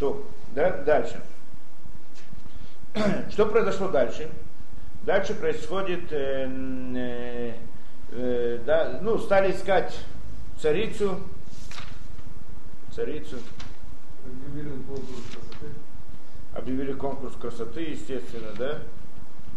[0.00, 0.24] То,
[0.54, 1.20] да, дальше.
[3.30, 4.30] Что произошло дальше?
[5.04, 6.48] Дальше происходит, э,
[6.96, 7.54] э,
[8.12, 9.94] э, да, ну, стали искать
[10.58, 11.20] царицу,
[12.94, 13.36] царицу.
[14.24, 15.66] Объявили конкурс красоты.
[16.54, 18.78] Объявили конкурс красоты, естественно, да?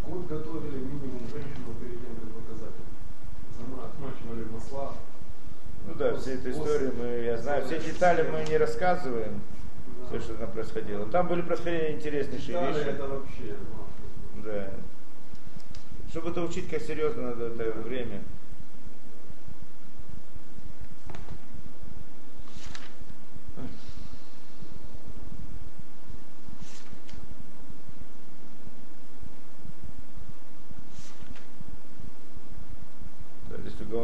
[0.05, 2.75] Год готовили минимум женщину перед тем, как показать.
[3.82, 4.94] Отмачивали масла.
[5.88, 9.41] Ну да, все эти истории мы, я знаю, все детали мы не рассказываем,
[10.20, 11.06] все, что там происходило.
[11.07, 12.87] Там были происходили интереснейшие Детали вещи.
[12.87, 13.56] это вообще.
[14.36, 14.70] ну, Да.
[16.10, 18.21] Чтобы это учить как серьезно надо это время.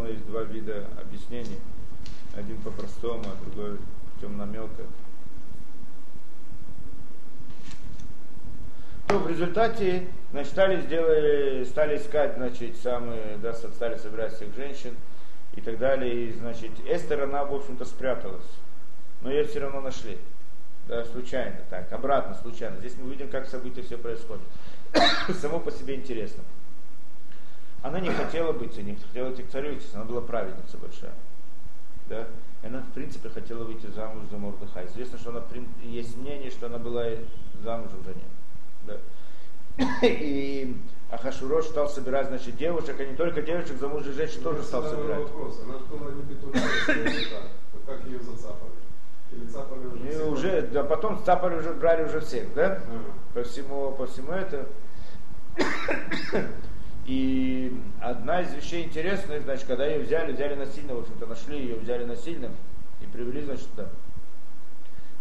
[0.10, 1.60] Есть два вида объяснений.
[2.36, 3.78] Один по-простому, а другой
[4.16, 4.86] путем намека.
[9.10, 14.96] То в результате, значит, стали, сделали, стали искать, значит, самые, да, стали собирать всех женщин
[15.56, 16.26] и так далее.
[16.26, 18.46] И, значит, Эстер, она, в общем-то, спряталась.
[19.22, 20.20] Но ее все равно нашли.
[20.88, 22.78] Да, случайно, так, обратно, случайно.
[22.78, 24.46] Здесь мы видим, как события все происходят.
[25.42, 26.44] Само по себе интересно.
[27.82, 31.16] Она не хотела быть, не хотела царю, естественно, она была праведница большая.
[32.10, 32.28] Да?
[32.62, 34.86] И она, в принципе, хотела выйти замуж за Мордыха.
[34.86, 35.42] Известно, что она,
[35.82, 37.06] есть мнение, что она была
[37.64, 38.30] замужем за ним.
[38.84, 38.98] Да.
[40.02, 40.76] И
[41.12, 45.24] Ахашурош стал собирать, значит, девушек, а не только девушек, замужних женщин тоже стал собирать.
[45.24, 45.62] Вопрос.
[45.64, 46.60] Она же была не петушка,
[47.90, 48.72] как ее зацапали?
[49.32, 50.12] Или цапали уже?
[50.12, 52.66] И уже, да потом цапали уже, брали уже всех, да?
[52.66, 52.84] Ага.
[53.34, 54.68] По всему, по всему это.
[57.06, 61.76] И одна из вещей интересных, значит, когда ее взяли, взяли насильно, в общем-то, нашли ее,
[61.78, 62.52] взяли насильно
[63.02, 63.90] и привели, значит, да.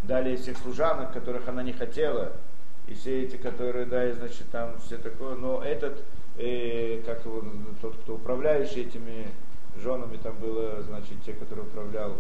[0.03, 2.33] Дали всех служанок, которых она не хотела,
[2.89, 5.35] и все эти, которые, да, и, значит, там все такое.
[5.37, 6.03] Но этот,
[6.37, 7.45] э, как его,
[7.81, 9.29] тот, кто управляющий этими
[9.77, 12.17] женами, там было, значит, те, которые управлял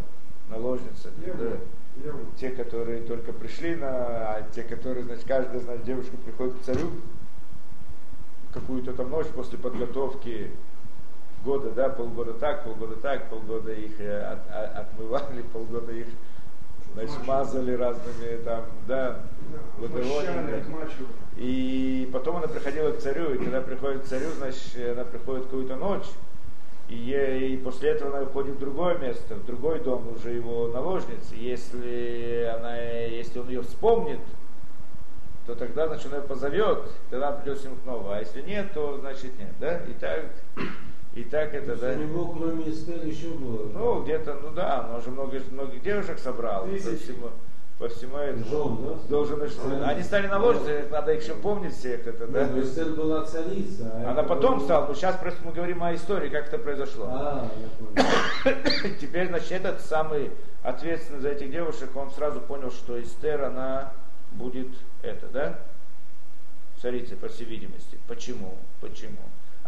[0.51, 1.11] наложница.
[1.25, 1.45] Я да.
[1.45, 1.59] вот,
[2.05, 2.37] я вот.
[2.37, 6.91] Те, которые только пришли на, а те, которые, значит, каждая, значит, девушка приходит к царю
[8.53, 10.51] какую-то там ночь после подготовки
[11.45, 16.07] года, да, полгода так, полгода так, полгода их э, от- от- отмывали, полгода их
[17.07, 19.21] значит, мазали разными там, да,
[19.85, 20.65] отмачивали.
[21.37, 25.77] И потом она приходила к царю, и когда приходит к царю, значит, она приходит какую-то
[25.77, 26.07] ночь,
[26.89, 30.69] и, ей- и после этого она уходит в другое место, в другой дом уже его
[30.69, 31.35] наложницы.
[31.35, 34.21] Если, она, если он ее вспомнит,
[35.47, 38.17] то тогда, значит, он ее позовет, тогда придет с ним снова.
[38.17, 39.79] А если нет, то значит нет, да?
[39.85, 40.25] И так,
[41.21, 41.93] и так это, То да.
[41.93, 43.69] У него, кроме Эстер, еще было.
[43.73, 46.97] Ну, где-то, ну да, он же много, многих девушек собрал по Тысячи.
[47.05, 47.31] всему,
[47.79, 48.45] по всему этому.
[48.45, 48.95] Жен, да?
[49.09, 52.45] Должен, что- они стали наложницами, надо их еще помнить всех это, да?
[52.45, 53.91] Да, но Эстер была царица.
[53.95, 57.07] а Она потом было- стала, но сейчас просто мы говорим о истории, как это произошло.
[57.09, 58.95] А, я понял.
[59.01, 60.31] Теперь, значит, этот самый
[60.63, 63.93] ответственный за этих девушек, он сразу понял, что Эстер, она
[64.33, 64.69] будет
[65.03, 65.59] это, да?
[66.83, 67.99] Царицей, по всей видимости.
[68.07, 68.55] Почему?
[68.81, 69.19] Почему?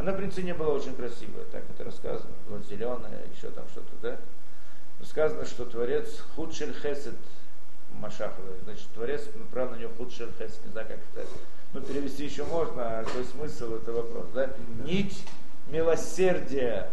[0.01, 2.33] Она, в принципе, не была очень красивая, так это рассказано.
[2.49, 4.17] Вот зеленая, еще там что-то, да?
[4.99, 7.17] Но сказано, что Творец худшель хесед
[7.93, 8.49] Машахова.
[8.65, 10.65] Значит, Творец направил на нее худшель хесед.
[10.65, 11.29] Не знаю, как это.
[11.75, 14.49] Ну, перевести еще можно, а какой смысл, это вопрос, да?
[14.87, 15.23] Нить
[15.69, 16.91] милосердия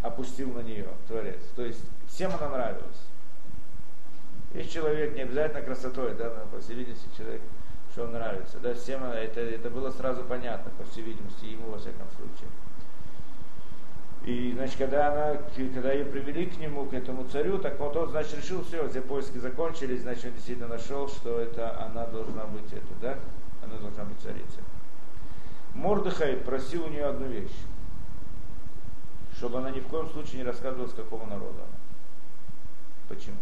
[0.00, 1.40] опустил на нее Творец.
[1.56, 3.02] То есть всем она нравилась.
[4.54, 7.42] Есть человек, не обязательно красотой, да, но по всей видимости человек,
[7.96, 8.58] что он нравится.
[8.58, 12.50] Да, всем это, это было сразу понятно, по всей видимости, ему во всяком случае.
[14.26, 18.10] И, значит, когда, она, когда ее привели к нему, к этому царю, так вот он,
[18.10, 22.70] значит, решил, все, все поиски закончились, значит, он действительно нашел, что это она должна быть
[22.70, 23.18] это, да?
[23.64, 24.62] Она должна быть царицей.
[25.72, 27.56] Мордыхай просил у нее одну вещь,
[29.38, 31.78] чтобы она ни в коем случае не рассказывала, с какого народа она.
[33.08, 33.38] Почему?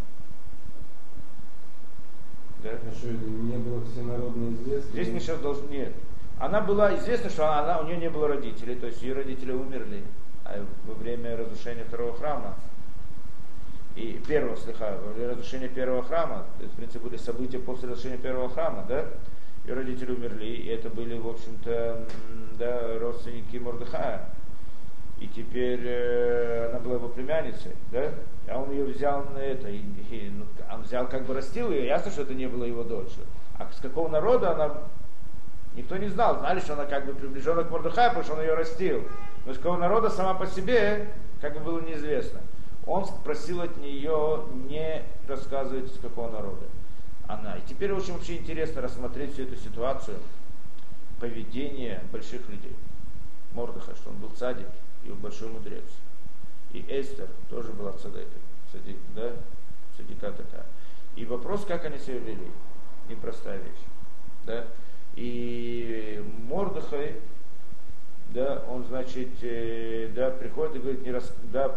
[2.65, 2.71] Да?
[2.97, 4.91] Что, это не было всенародно известно?
[4.91, 5.69] Здесь мы сейчас должны...
[5.69, 5.93] Нет.
[6.41, 10.03] Она была известна, что она, у нее не было родителей, то есть ее родители умерли
[10.45, 12.55] а во время разрушения второго храма.
[13.97, 17.89] И первого, слегка, во время разрушения первого храма, то есть, в принципе, были события после
[17.89, 19.07] разрушения первого храма, да?
[19.67, 22.07] Ее родители умерли, и это были, в общем-то,
[22.59, 24.34] да, родственники Мордыхая.
[25.25, 28.11] И теперь э, она была его племянницей, да?
[28.47, 31.87] А он ее взял на это, и, и, ну, он взял, как бы растил ее,
[31.87, 33.25] ясно, что это не было его дочерью.
[33.59, 34.75] А с какого народа она,
[35.77, 38.53] никто не знал, знали, что она как бы приближена к Мордыхаю, потому что он ее
[38.53, 39.03] растил.
[39.47, 41.09] Но с какого народа сама по себе,
[41.41, 42.41] как бы было неизвестно.
[42.87, 46.67] Он просил от нее не рассказывать, с какого народа.
[47.29, 47.57] она.
[47.57, 50.19] И теперь очень вообще интересно рассмотреть всю эту ситуацию
[51.19, 52.77] поведения больших людей.
[53.55, 54.67] Мордыха, что он был цадик
[55.05, 55.85] и большой мудрец.
[56.73, 58.27] И Эстер тоже была цадик,
[58.73, 59.33] цадик да,
[59.97, 60.67] цадика такая.
[61.17, 62.51] И вопрос, как они себя вели,
[63.09, 63.85] непростая вещь.
[64.45, 64.67] Да?
[65.15, 67.21] И Мордыхай,
[68.31, 71.77] да, он, значит, э, да, приходит и говорит, не рас, да,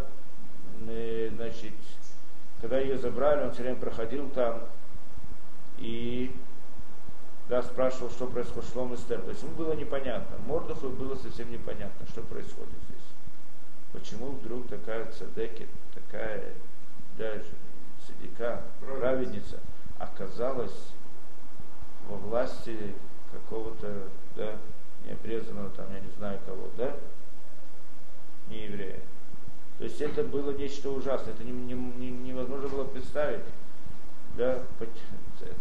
[0.87, 1.73] э, значит,
[2.61, 4.63] когда ее забрали, он все время проходил там
[5.77, 6.31] и
[7.49, 9.21] да, спрашивал, что происходит, шлом Эстер.
[9.21, 10.37] То есть ему было непонятно.
[10.45, 12.96] Мордуху было совсем непонятно, что происходит здесь.
[13.93, 16.53] Почему вдруг такая цадекет, такая
[17.17, 17.45] даже
[18.05, 19.59] садика, праведница,
[19.97, 20.91] оказалась
[22.07, 22.77] во власти
[23.31, 24.03] какого-то,
[24.35, 24.55] да,
[25.05, 26.95] необрезанного там, я не знаю кого, да,
[28.49, 28.99] не еврея.
[29.77, 33.43] То есть это было нечто ужасное, это не, не, не, невозможно было представить.
[34.35, 34.59] Да,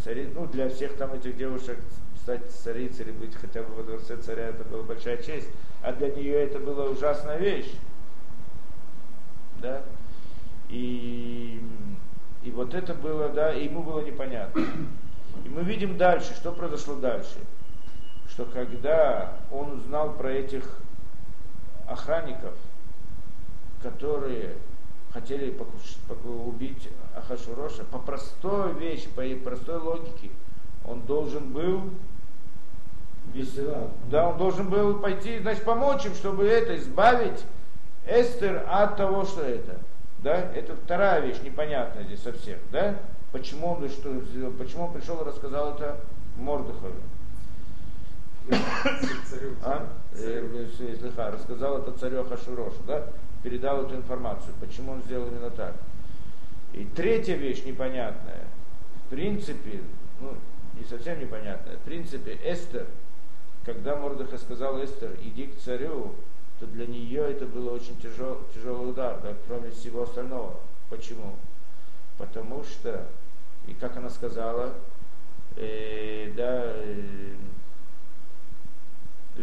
[0.05, 1.79] цари, ну, для всех там этих девушек
[2.22, 5.49] стать царицей или быть хотя бы во дворце царя, это была большая честь.
[5.82, 7.72] А для нее это была ужасная вещь.
[9.66, 9.82] Да?
[10.68, 11.60] И,
[12.44, 14.60] и вот это было, да, и ему было непонятно.
[15.44, 17.38] И мы видим дальше, что произошло дальше.
[18.28, 20.78] Что когда он узнал про этих
[21.88, 22.54] охранников,
[23.82, 24.54] которые
[25.12, 25.56] хотели
[26.24, 30.30] убить Ахашуроша, по простой вещи, по простой логике,
[30.84, 31.90] он должен был
[34.08, 37.44] да, он должен был пойти, значит, помочь им, чтобы это, избавить
[38.06, 39.79] Эстер от того, что это.
[40.19, 40.53] Да?
[40.55, 42.58] Это вторая вещь, непонятная здесь совсем.
[42.73, 42.97] Да?
[43.32, 44.23] Почему он, что,
[44.58, 46.00] почему он пришел и рассказал это
[46.37, 46.94] Мордыхову?
[49.62, 49.87] А?
[50.14, 53.06] Слыха, рассказал это царю Ахашурошу, да?
[53.43, 54.55] передал эту информацию.
[54.61, 55.75] Почему он сделал именно так?
[56.73, 58.44] И третья вещь непонятная.
[59.06, 59.81] В принципе,
[60.20, 60.35] ну,
[60.76, 61.76] не совсем непонятная.
[61.76, 62.87] В принципе, Эстер,
[63.64, 66.14] когда Мордыха сказал Эстер, иди к царю,
[66.61, 70.55] то для нее это было очень тяжел, тяжелый удар, да, кроме всего остального.
[70.88, 71.37] Почему?
[72.19, 73.06] Потому что,
[73.67, 74.73] и как она сказала,
[75.56, 77.35] э, да, э,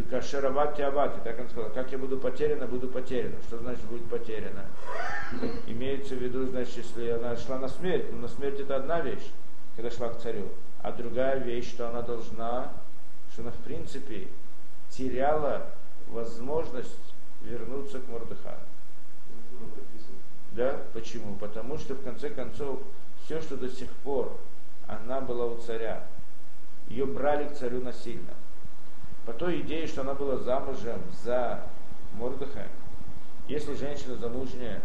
[0.10, 3.36] Кашеравати Авати, так он сказал, как я буду потеряна, буду потеряна.
[3.48, 4.65] Что значит будет потеряна?
[5.68, 9.30] Имеется в виду, значит, если она шла на смерть, но на смерть это одна вещь,
[9.75, 10.50] когда шла к царю.
[10.81, 12.71] А другая вещь, что она должна,
[13.31, 14.27] что она в принципе
[14.89, 15.68] теряла
[16.13, 18.60] возможность вернуться к Мордыхаю.
[20.51, 20.80] Да?
[20.94, 21.36] Почему?
[21.36, 22.80] Потому что в конце концов
[23.25, 24.38] все, что до сих пор
[24.88, 26.06] она была у царя,
[26.88, 28.33] ее брали к царю насильно
[29.25, 31.63] по той идее, что она была замужем за
[32.13, 32.69] Мордыхаем.
[33.48, 34.81] Если женщина замужняя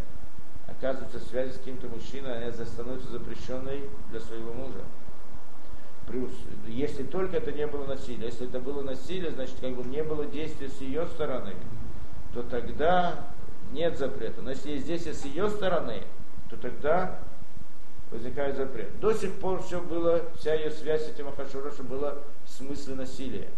[0.66, 4.84] оказывается в связи с каким-то мужчиной, она становится запрещенной для своего мужа.
[6.66, 8.26] Если только это не было насилие.
[8.26, 11.54] Если это было насилие, значит, как бы не было действия с ее стороны,
[12.34, 13.26] то тогда
[13.72, 14.42] нет запрета.
[14.42, 16.02] Но если здесь с ее стороны,
[16.50, 17.18] то тогда
[18.10, 18.98] возникает запрет.
[19.00, 22.14] До сих пор все было, вся ее связь с этим Ахашурошем была
[22.44, 23.48] в смысле насилия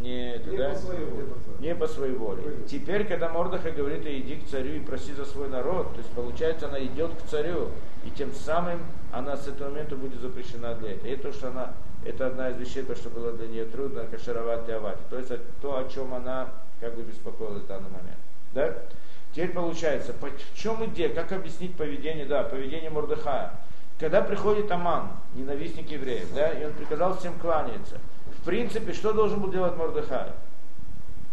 [0.00, 0.70] не, это, не да?
[0.70, 1.26] по своей воле.
[1.58, 2.42] Не по своей воле.
[2.68, 6.68] Теперь, когда Мордыха говорит, иди к царю и проси за свой народ, то есть получается,
[6.68, 7.70] она идет к царю,
[8.04, 8.80] и тем самым
[9.18, 11.08] она с этого момента будет запрещена для этого.
[11.08, 11.72] И то, что она,
[12.04, 14.98] это одна из вещей, то, что было для нее трудно, кашировать и авать.
[15.08, 16.48] То есть то, о чем она
[16.80, 18.18] как бы беспокоилась в данный момент.
[18.52, 18.74] Да?
[19.32, 23.52] Теперь получается, в чем идея, как объяснить поведение, да, поведение Мордыхая.
[23.98, 27.98] Когда приходит Аман, ненавистник евреев, да, и он приказал всем кланяться,
[28.46, 30.30] принципе, что должен был делать Мордыхай?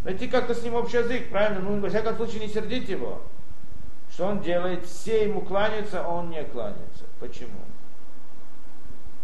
[0.03, 1.61] Найти как-то с ним общий язык, правильно?
[1.61, 3.21] Ну, во всяком случае, не сердить его.
[4.11, 4.85] Что он делает?
[4.85, 7.05] Все ему кланяются, а он не кланяется.
[7.19, 7.59] Почему?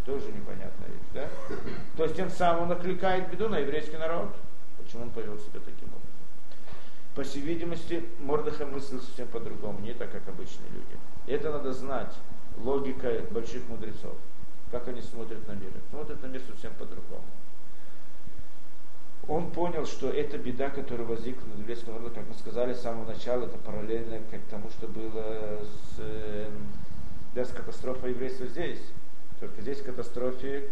[0.09, 1.29] Тоже непонятная вещь, да?
[1.95, 4.35] То есть тем самым он накликает беду на еврейский народ.
[4.77, 6.09] Почему он повел себя таким образом?
[7.15, 10.97] По всей видимости, Мордыха мыслил совсем по-другому, не так, как обычные люди.
[11.27, 12.13] Это надо знать,
[12.57, 14.17] логика больших мудрецов.
[14.71, 15.71] Как они смотрят на мир.
[15.91, 17.25] Смотрят на мир совсем по-другому
[19.29, 23.05] он понял, что эта беда, которая возникла на еврейском народе, как мы сказали с самого
[23.05, 26.49] начала, это параллельно к тому, что было с, э,
[27.35, 28.79] да, с катастрофой еврейства здесь.
[29.39, 30.69] Только здесь в катастрофе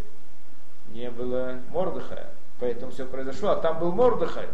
[0.89, 2.27] не было Мордыхая.
[2.59, 3.49] Поэтому все произошло.
[3.49, 4.47] А там был Мордыхай.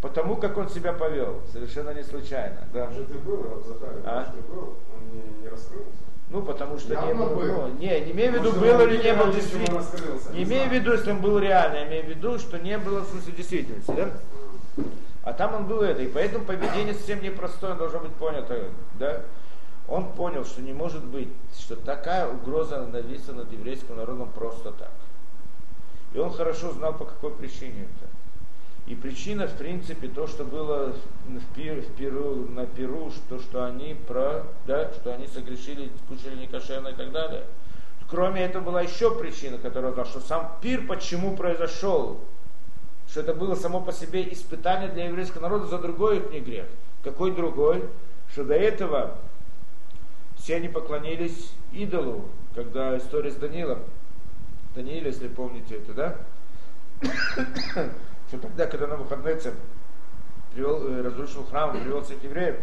[0.00, 1.42] Потому как он себя повел.
[1.52, 2.58] Совершенно не случайно.
[2.72, 2.84] Да.
[2.84, 4.32] Там же ты был, Захарий, а?
[4.32, 5.90] ты был, он не, не раскрылся.
[6.30, 7.26] Ну, потому что Явно не был.
[7.34, 7.46] был.
[7.46, 9.82] Ну, не, не имею в виду, был или не был действительно.
[10.32, 12.78] Не не имею в виду, если он был реально, я имею в виду, что не
[12.78, 14.10] было в смысле действительности, да?
[15.24, 18.64] А там он был это, и поэтому поведение совсем непростое, должно быть понято,
[18.98, 19.22] да?
[19.88, 21.28] Он понял, что не может быть,
[21.58, 24.92] что такая угроза нависла над еврейским народом просто так.
[26.12, 28.10] И он хорошо знал, по какой причине это.
[28.86, 30.94] И причина, в принципе, то, что было
[31.26, 36.36] в, пир, в Перу, на Перу, то, что они про, да, что они согрешили, кушали
[36.36, 37.44] некошерно и так далее.
[38.10, 42.20] Кроме этого была еще причина, которая знал, что сам пир почему произошел,
[43.06, 46.66] что это было само по себе испытание для еврейского народа за другой их не грех.
[47.04, 47.84] Какой другой?
[48.32, 49.18] Что до этого
[50.48, 52.24] все они поклонились идолу,
[52.54, 53.80] когда история с Данилом,
[54.74, 56.16] Даниил, если помните это, да?
[58.28, 59.38] что тогда, когда на выходные
[60.54, 62.56] привел, э, разрушил храм, привел всех евреев,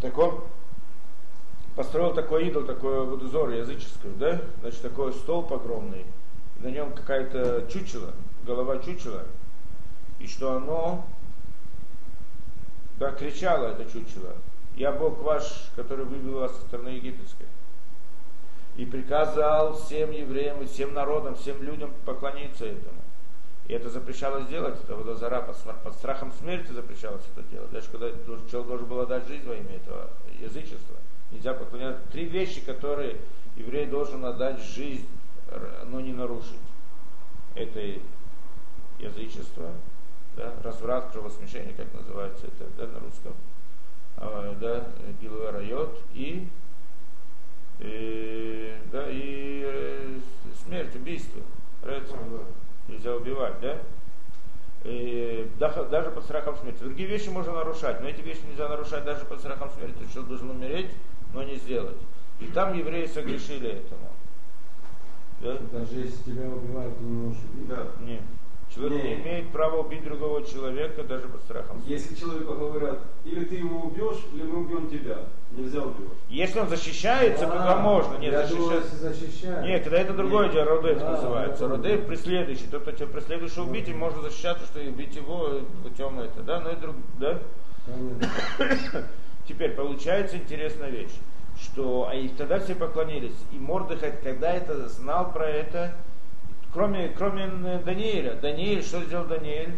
[0.00, 0.44] так он
[1.74, 4.40] построил такой идол, такой водозор языческий, да?
[4.60, 6.06] Значит, такой столб огромный,
[6.60, 8.12] на нем какая-то чучела,
[8.46, 9.24] голова чучела,
[10.20, 11.04] и что оно,
[13.00, 14.36] да, кричало это чучело,
[14.76, 17.46] я Бог ваш, который вывел вас со страны египетской.
[18.76, 23.00] И приказал всем евреям и всем народам, всем людям поклониться этому.
[23.68, 27.70] И это запрещалось делать, это водозара под, под страхом смерти запрещалось это делать.
[27.72, 28.10] Даже когда
[28.50, 30.96] человек должен был отдать жизнь во имя этого язычества.
[31.32, 32.02] Нельзя поклоняться.
[32.12, 33.16] Три вещи, которые
[33.56, 35.08] еврей должен отдать жизнь,
[35.86, 36.60] но не нарушить.
[37.54, 37.80] Это
[38.98, 39.70] язычество,
[40.36, 43.34] да, разврат, кровосмешение, как называется это да, на русском,
[44.16, 44.86] да,
[45.20, 46.48] Гилуэ Райот и,
[47.80, 50.18] и, да, и э,
[50.64, 51.42] смерть, убийство.
[51.82, 52.16] Нравится?
[52.88, 53.78] нельзя убивать, да?
[54.84, 56.78] И даже под страхом смерти.
[56.78, 59.98] Другие вещи можно нарушать, но эти вещи нельзя нарушать даже под страхом смерти.
[60.00, 60.90] Есть человек должен умереть,
[61.34, 61.96] но не сделать.
[62.38, 64.08] И там евреи согрешили этому.
[65.40, 65.58] Да?
[65.72, 67.68] Даже если тебя убивают, ты не можешь убить.
[67.68, 67.86] Да.
[68.00, 68.22] Нет.
[68.76, 69.14] Человек не.
[69.14, 71.82] имеет права убить другого человека даже под страхом.
[71.86, 75.20] Если человеку говорят, или ты его убьешь, или мы убьем тебя.
[75.50, 76.18] Нельзя убивать.
[76.28, 78.18] Если он защищается, тогда можно.
[78.18, 78.96] Нет, защищается.
[78.96, 79.64] защищает.
[79.64, 81.68] Нет, тогда это другое дело, родев да, называется.
[81.68, 82.66] Родев преследующий.
[82.70, 86.42] Тот, кто тебя преследующий убить, им можно защищаться, что и убить его путем это.
[86.42, 87.38] Да, ну и друг, да?
[89.48, 91.14] Теперь получается интересная вещь,
[91.58, 93.36] что а и тогда все поклонились.
[93.52, 95.94] И Мордыхай, когда это знал про это,
[96.76, 98.34] кроме, кроме Даниэля.
[98.34, 99.74] Даниэль, что сделал Даниэль?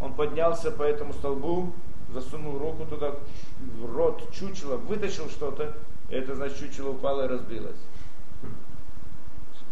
[0.00, 1.72] Он поднялся по этому столбу,
[2.12, 3.14] засунул руку туда,
[3.60, 5.76] в рот чучела, вытащил что-то,
[6.10, 7.78] это значит чучело упало и разбилось.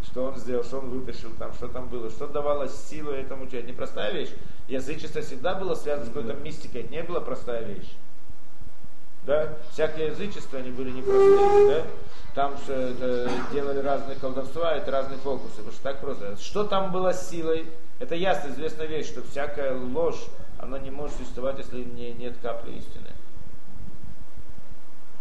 [0.04, 3.72] Что он сделал, что он вытащил там, что там было, что давало силу этому человеку.
[3.72, 4.30] Непростая вещь.
[4.68, 7.92] Язычество всегда было связано с какой-то мистикой, это не была простая вещь.
[9.24, 9.54] Да?
[9.72, 11.86] Всякие язычества, они были непростые, да?
[12.34, 16.36] Там что это, делали разные колдовства, это разные фокусы, потому что так просто.
[16.36, 17.66] Что там было силой?
[17.98, 20.24] Это ясно, известная вещь, что всякая ложь,
[20.58, 23.08] она не может существовать, если не, нет капли истины.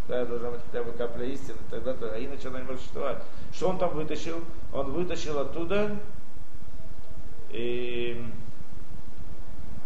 [0.08, 3.18] Да, должна быть хотя бы капля истины, тогда то, а иначе она не может существовать.
[3.51, 4.42] Что он там вытащил?
[4.72, 5.98] Он вытащил оттуда
[7.50, 8.24] и,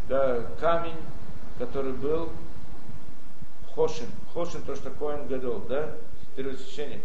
[0.08, 0.98] да, камень,
[1.58, 2.30] который был
[3.76, 4.08] Хошин.
[4.34, 5.92] Хошин то, что Коэн Гадол, да,
[6.36, 7.02] первосвященник.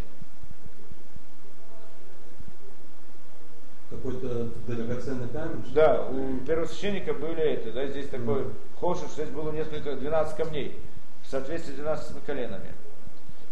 [3.89, 5.63] Какой-то драгоценный камень?
[5.73, 8.53] Да, у первосвященника были это, да, здесь такой mm.
[8.79, 10.77] хошин, что здесь было несколько, 12 камней,
[11.23, 12.73] в соответствии с 12 коленами.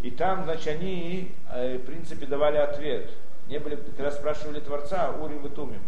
[0.02, 3.10] И там, значит, они, э, в принципе, давали ответ.
[3.48, 5.82] Не были, когда спрашивали Творца, Урим и Тумим,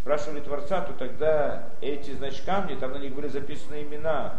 [0.00, 4.38] спрашивали Творца, то тогда эти, значит, камни, там на них были записаны имена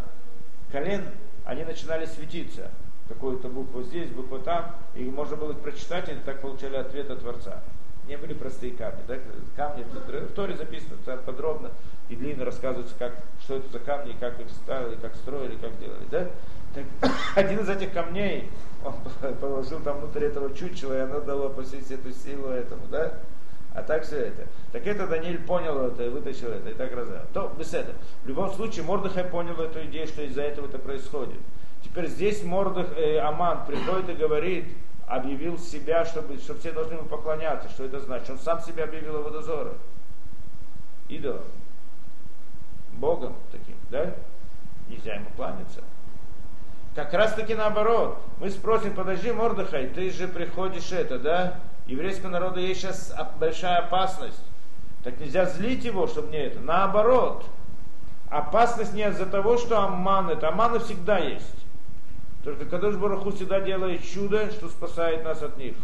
[0.71, 1.05] колен,
[1.49, 2.71] они начинали светиться.
[3.07, 7.19] Какую-то букву здесь, букву там, и можно было их прочитать, и так получали ответ от
[7.21, 7.61] Творца
[8.09, 9.01] не были простые камни.
[9.07, 9.15] Да?
[9.55, 11.69] Камни в Торе записано подробно
[12.09, 16.05] и длинно рассказывается, как, что это за камни, как их ставили, как строили, как делали.
[16.09, 16.27] Да?
[16.73, 16.85] Так,
[17.35, 18.49] один из этих камней
[18.83, 18.95] он
[19.41, 23.13] положил там внутрь этого чучела, и оно дало по всей эту силу этому, да?
[23.73, 24.47] А так все это.
[24.71, 27.25] Так это Даниэль понял это и вытащил это, и так разобрал.
[27.33, 27.95] То без этого.
[28.23, 31.39] В любом случае, Мордыхай понял эту идею, что из-за этого это происходит.
[31.83, 34.65] Теперь здесь Мордых, э, Аман приходит и говорит,
[35.07, 37.69] объявил себя, чтобы, чтобы все должны ему поклоняться.
[37.69, 38.29] Что это значит?
[38.29, 39.75] Он сам себя объявил водозором.
[41.07, 41.43] Идолом.
[42.93, 44.13] Богом таким, да?
[44.87, 45.81] Нельзя ему кланяться.
[46.95, 48.19] Как раз таки наоборот.
[48.39, 51.59] Мы спросим, подожди, Мордыхай, ты же приходишь это, да?
[51.89, 54.43] Еврейскому народу есть сейчас большая опасность.
[55.03, 56.59] Так нельзя злить его, чтобы не это.
[56.59, 57.43] Наоборот.
[58.29, 60.49] Опасность не из-за того, что Амман это.
[60.49, 61.45] Амманы всегда есть.
[62.43, 65.75] Только Кадош Бараху всегда делает чудо, что спасает нас от них.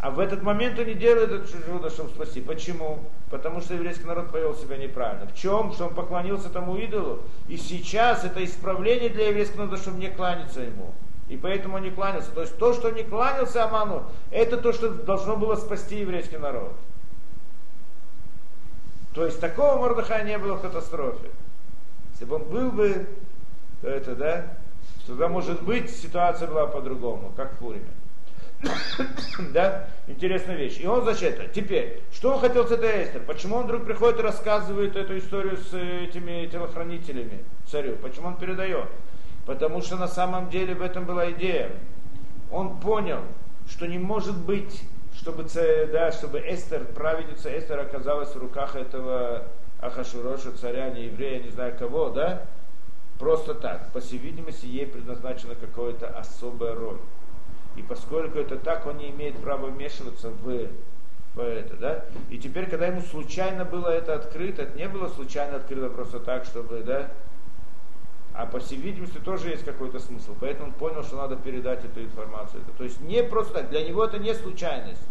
[0.00, 2.40] А в этот момент он не делает это чудо, чтобы спасти.
[2.40, 2.98] Почему?
[3.30, 5.26] Потому что еврейский народ повел себя неправильно.
[5.26, 5.72] В чем?
[5.72, 7.20] Что он поклонился тому идолу.
[7.46, 10.94] И сейчас это исправление для еврейского народа, чтобы не кланяться ему.
[11.28, 12.30] И поэтому не кланялся.
[12.30, 16.72] То есть то, что не кланялся Аману, это то, что должно было спасти еврейский народ.
[19.14, 21.30] То есть такого Мордыхая не было в катастрофе.
[22.12, 23.06] Если бы он был бы,
[23.82, 24.46] то это, да,
[25.06, 27.90] тогда, может быть, ситуация была по-другому, как в Пуриме.
[29.52, 30.78] да, интересная вещь.
[30.80, 31.48] И он, значит, это.
[31.52, 33.22] Теперь, что он хотел с этой Эстер?
[33.22, 37.96] Почему он вдруг приходит и рассказывает эту историю с этими телохранителями царю?
[37.96, 38.88] Почему он передает?
[39.48, 41.70] Потому что на самом деле в этом была идея.
[42.52, 43.20] Он понял,
[43.66, 44.82] что не может быть,
[45.14, 45.46] чтобы,
[45.90, 49.44] да, чтобы Эстер, праведница Эстер оказалась в руках этого
[49.80, 52.42] Ахашуроша, царя, не еврея, не знаю кого, да?
[53.18, 53.90] Просто так.
[53.92, 56.98] По всей видимости, ей предназначена какая-то особая роль.
[57.74, 60.68] И поскольку это так, он не имеет права вмешиваться в,
[61.34, 62.04] в это, да?
[62.28, 66.44] И теперь, когда ему случайно было это открыто, это не было случайно открыто просто так,
[66.44, 67.08] чтобы, да?
[68.38, 70.32] А по всей видимости тоже есть какой-то смысл.
[70.38, 72.62] Поэтому он понял, что надо передать эту информацию.
[72.78, 75.02] То есть не просто так, для него это не случайность.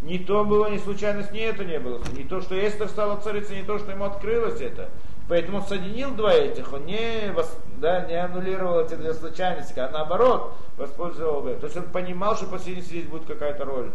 [0.00, 2.02] Ни то было не случайность, ни это не было.
[2.12, 4.90] Не то, что Эстер стала царицей, не то, что ему открылось это.
[5.28, 7.32] Поэтому он соединил два этих, он не,
[7.78, 11.42] да, не аннулировал эти две случайности, а наоборот воспользовал.
[11.44, 13.92] То есть он понимал, что последний здесь будет какая-то роль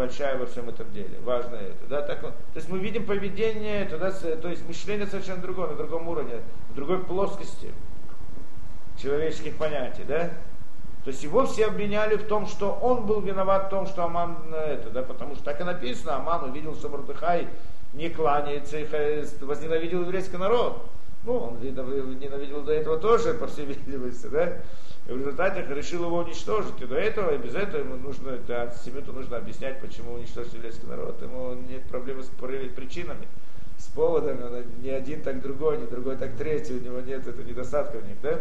[0.00, 1.18] большая во всем этом деле.
[1.24, 1.86] Важно это.
[1.88, 5.76] Да, так, то есть мы видим поведение, это, да, то есть мышление совершенно другое, на
[5.76, 6.40] другом уровне,
[6.70, 7.70] в другой плоскости
[8.96, 10.04] человеческих понятий.
[10.08, 10.30] Да?
[11.04, 14.54] То есть его все обвиняли в том, что он был виноват в том, что Аман
[14.54, 17.48] это, да, потому что так и написано, Аман увидел, что Мордыхай
[17.92, 18.86] не кланяется и
[19.42, 20.86] возненавидел еврейский народ.
[21.24, 24.54] Ну, он ненавидел до этого тоже, по всей видимости, да?
[25.08, 26.80] И в результате решил его уничтожить.
[26.80, 30.86] И до этого, и без этого ему нужно, да, антисемиту нужно объяснять, почему уничтожить еврейский
[30.86, 31.20] народ.
[31.22, 33.26] Ему нет проблемы с причинами,
[33.78, 34.42] с поводами.
[34.42, 38.08] Он не один так другой, не другой так третий, у него нет это недостатков в
[38.08, 38.38] них, да?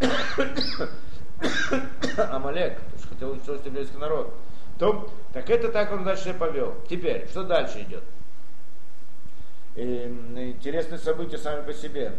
[2.30, 4.32] Амалек, хотел уничтожить еврейский народ
[4.78, 6.74] то, так это так он дальше повел.
[6.88, 8.04] Теперь, что дальше идет?
[9.74, 12.14] И, эм, интересные события сами по себе.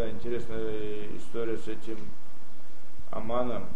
[0.00, 1.98] Да, интересная история с этим
[3.10, 3.68] Аманом.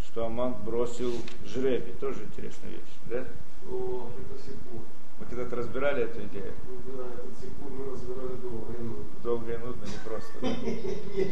[0.00, 1.12] что Аман бросил
[1.44, 1.92] жребий.
[2.00, 3.26] Тоже интересная вещь, да?
[3.70, 4.50] О, это.
[5.20, 6.54] Мы когда-то разбирали эту идею.
[6.70, 9.04] Ну, да, этот сипур мы разбирали долго и нудно.
[9.22, 10.32] Долго и нудно, не просто.
[10.40, 10.48] Да?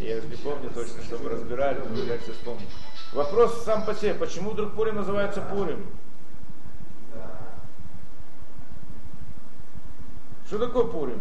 [0.05, 2.67] Я не помню точно, что мы разбирали, но я все вспомню.
[3.15, 5.87] Вопрос сам по себе, почему вдруг Пурим называется Пурим?
[10.47, 11.21] Что такое Пурим?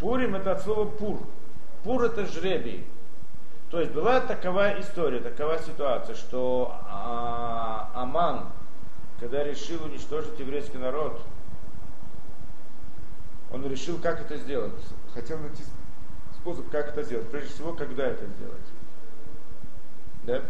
[0.00, 1.20] Пурим это от слова пур.
[1.84, 2.86] Пур это жребий.
[3.70, 8.46] То есть была такова история, такова ситуация, что а, Аман,
[9.20, 11.20] когда решил уничтожить еврейский народ,
[13.52, 14.72] он решил, как это сделать.
[15.14, 15.62] Хотел найти
[16.40, 17.28] способ, как это сделать.
[17.30, 18.60] Прежде всего, когда это сделать.
[20.24, 20.42] Да?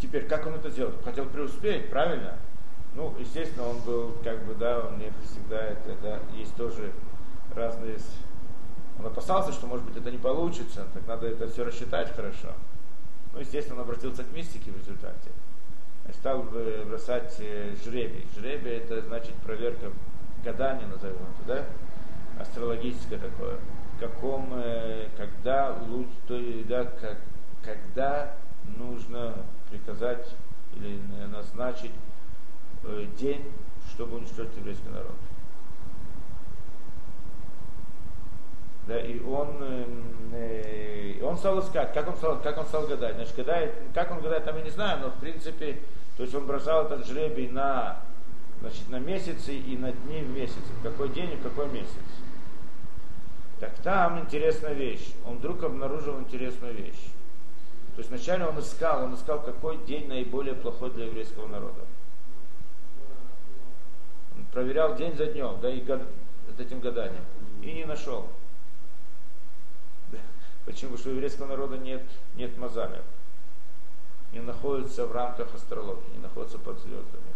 [0.00, 0.92] Теперь, как он это сделал?
[1.04, 2.36] Хотел преуспеть, правильно?
[2.96, 6.92] Ну, естественно, он был, как бы, да, он не всегда это, да, есть тоже
[7.54, 7.98] разные
[8.98, 12.48] он опасался, что, может быть, это не получится, так надо это все рассчитать хорошо.
[13.32, 15.30] Ну, естественно, он обратился к мистике в результате.
[16.08, 18.26] И стал бросать э, жребий.
[18.34, 19.90] Жребий это значит проверка
[20.42, 22.40] гадания, назовем это, да?
[22.40, 23.58] Астрологическое такое.
[24.00, 25.76] каком, э, когда,
[26.68, 26.92] да,
[27.62, 28.34] когда
[28.78, 29.34] нужно
[29.68, 30.34] приказать
[30.76, 32.15] или назначить э,
[33.18, 33.44] день,
[33.90, 35.14] чтобы уничтожить еврейский народ.
[38.86, 43.16] Да, и он, эм, э, он стал искать, как он стал, как он стал гадать.
[43.16, 45.80] Значит, гадает, как он гадает, там я не знаю, но в принципе,
[46.16, 48.00] то есть он бросал этот жребий на,
[48.60, 50.72] значит, на месяцы и на дни в месяце.
[50.80, 51.90] В какой день и в какой месяц.
[53.58, 55.14] Так там интересная вещь.
[55.26, 57.10] Он вдруг обнаружил интересную вещь.
[57.96, 61.80] То есть вначале он искал, он искал, какой день наиболее плохой для еврейского народа.
[64.56, 66.00] Проверял день за днем, да, и год,
[66.58, 67.22] этим гаданием.
[67.60, 68.26] И не нашел.
[70.64, 70.92] Почему?
[70.92, 72.02] Потому что у еврейского народа нет,
[72.36, 73.02] нет мазаля.
[74.32, 77.34] Не находится в рамках астрологии, не находится под звездами.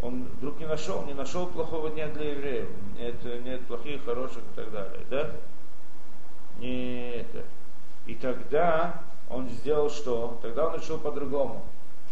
[0.00, 2.70] Он вдруг не нашел, не нашел плохого дня для евреев.
[2.98, 5.04] Нет, нет плохих, хороших и так далее.
[5.10, 5.30] Да?
[6.56, 7.44] Не это.
[8.06, 10.38] И тогда он сделал что?
[10.40, 11.66] Тогда он решил по-другому.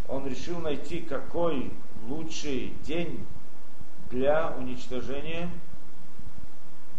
[0.07, 1.72] Он решил найти, какой
[2.07, 3.27] лучший день
[4.12, 5.48] для уничтожения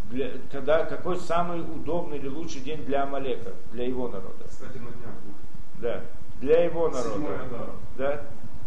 [0.10, 4.44] для, когда, какой самый удобный или лучший день для Амалека, для его народа.
[4.50, 5.82] Кстати, на днях будет.
[5.82, 6.02] Да,
[6.42, 7.14] для его народа.
[7.14, 7.70] Седьмой Адар.
[7.98, 8.22] Да,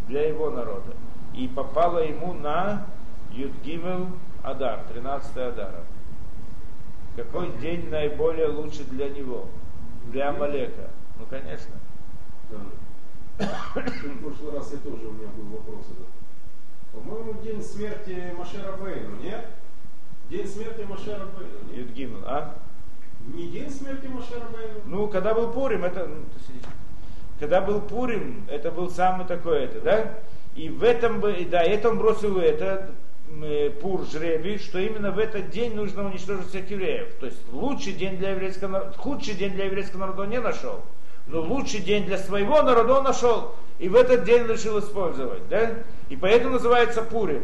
[0.09, 0.95] для его народа.
[1.35, 2.87] И попало ему на
[3.33, 4.09] Юдгимел
[4.43, 5.85] Адар, 13 Адара.
[7.17, 9.49] Какой день наиболее лучше для него?
[10.11, 10.91] Для Амалека.
[11.19, 11.75] Ну, конечно.
[12.51, 12.59] Да.
[13.39, 16.16] В прошлый раз я тоже у меня был вопрос этот.
[16.97, 19.47] По-моему, день смерти Машера Бейну, нет?
[20.31, 21.77] День смерти Машера Бейну, нет?
[21.77, 22.55] Юдгимел, а?
[23.27, 24.81] Не день смерти Машера Бейну?
[24.87, 26.07] Ну, когда был Пурим, это...
[26.07, 26.25] ну.
[27.39, 30.15] Когда был Пурим, это был самый такой это, да?
[30.55, 32.91] И в этом, да, это он бросил это,
[33.43, 37.15] э, Пур жребий, что именно в этот день нужно уничтожить всех евреев.
[37.21, 40.81] То есть лучший день для еврейского народа, худший день для еврейского народа он не нашел,
[41.27, 43.55] но лучший день для своего народа он нашел.
[43.79, 45.75] И в этот день решил использовать, да?
[46.09, 47.43] И поэтому называется Пурим.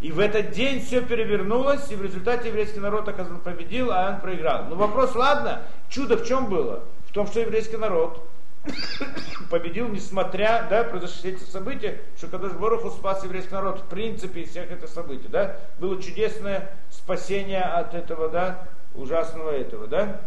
[0.00, 4.20] И в этот день все перевернулось, и в результате еврейский народ, оказывается, победил, а он
[4.20, 4.66] проиграл.
[4.68, 6.84] Ну вопрос, ладно, чудо в чем было?
[7.08, 8.22] В том, что еврейский народ
[9.50, 14.50] победил, несмотря, да, произошли эти события, что Кадош Бороху спас еврейский народ в принципе из
[14.50, 15.56] всех этих событий, да.
[15.78, 20.20] Было чудесное спасение от этого, да, ужасного этого, да.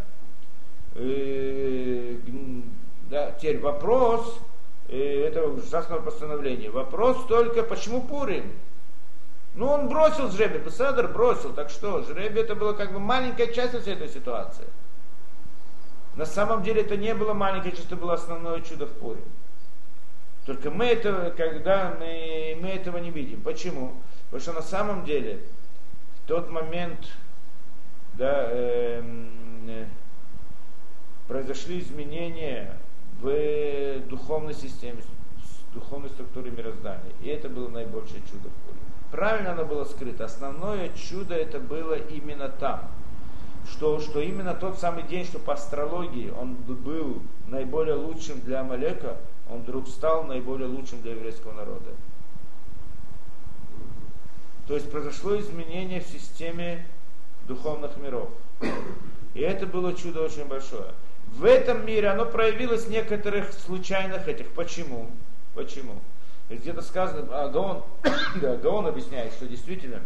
[0.96, 2.64] Э, м,
[3.12, 4.57] да, теперь вопрос э,
[4.90, 6.70] этого ужасного постановления.
[6.70, 8.52] Вопрос только, почему Пурим?
[9.56, 13.80] Ну, он бросил жребий, Бесадр бросил, так что, жребий это было как бы маленькая часть
[13.82, 14.66] всей этой ситуации.
[16.16, 19.22] На самом деле это не было маленькое чувство, это было основное чудо в Пуре.
[20.46, 23.42] Только мы этого, когда мы, мы этого не видим.
[23.42, 23.94] Почему?
[24.26, 25.42] Потому что на самом деле
[26.24, 27.00] в тот момент
[28.14, 29.86] да, эм, э,
[31.28, 32.78] произошли изменения
[33.22, 37.12] в духовной системе, с духовной структуре мироздания.
[37.22, 38.80] И это было наибольшее чудо в Пуре.
[39.12, 40.26] Правильно оно было скрыто.
[40.26, 42.90] Основное чудо это было именно там
[43.72, 49.18] что, что именно тот самый день, что по астрологии он был наиболее лучшим для Амалека,
[49.50, 51.92] он вдруг стал наиболее лучшим для еврейского народа.
[54.68, 56.86] То есть произошло изменение в системе
[57.48, 58.30] духовных миров.
[59.34, 60.92] И это было чудо очень большое.
[61.38, 64.48] В этом мире оно проявилось в некоторых случайных этих.
[64.54, 65.12] Почему?
[65.54, 66.02] Почему?
[66.50, 67.84] Где-то сказано, а Гаон,
[68.42, 70.02] да, Гаон объясняет, что действительно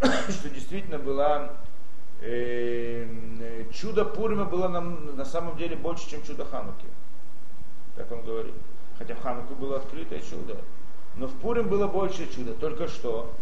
[0.28, 1.52] что действительно была
[2.20, 3.06] э,
[3.72, 6.86] чудо Пурима было нам, на самом деле больше, чем чудо Хануки.
[7.96, 8.54] Так он говорит.
[8.98, 10.58] Хотя в Хануку было открытое чудо.
[11.16, 12.52] Но в Пурим было больше чуда.
[12.52, 13.32] Только что.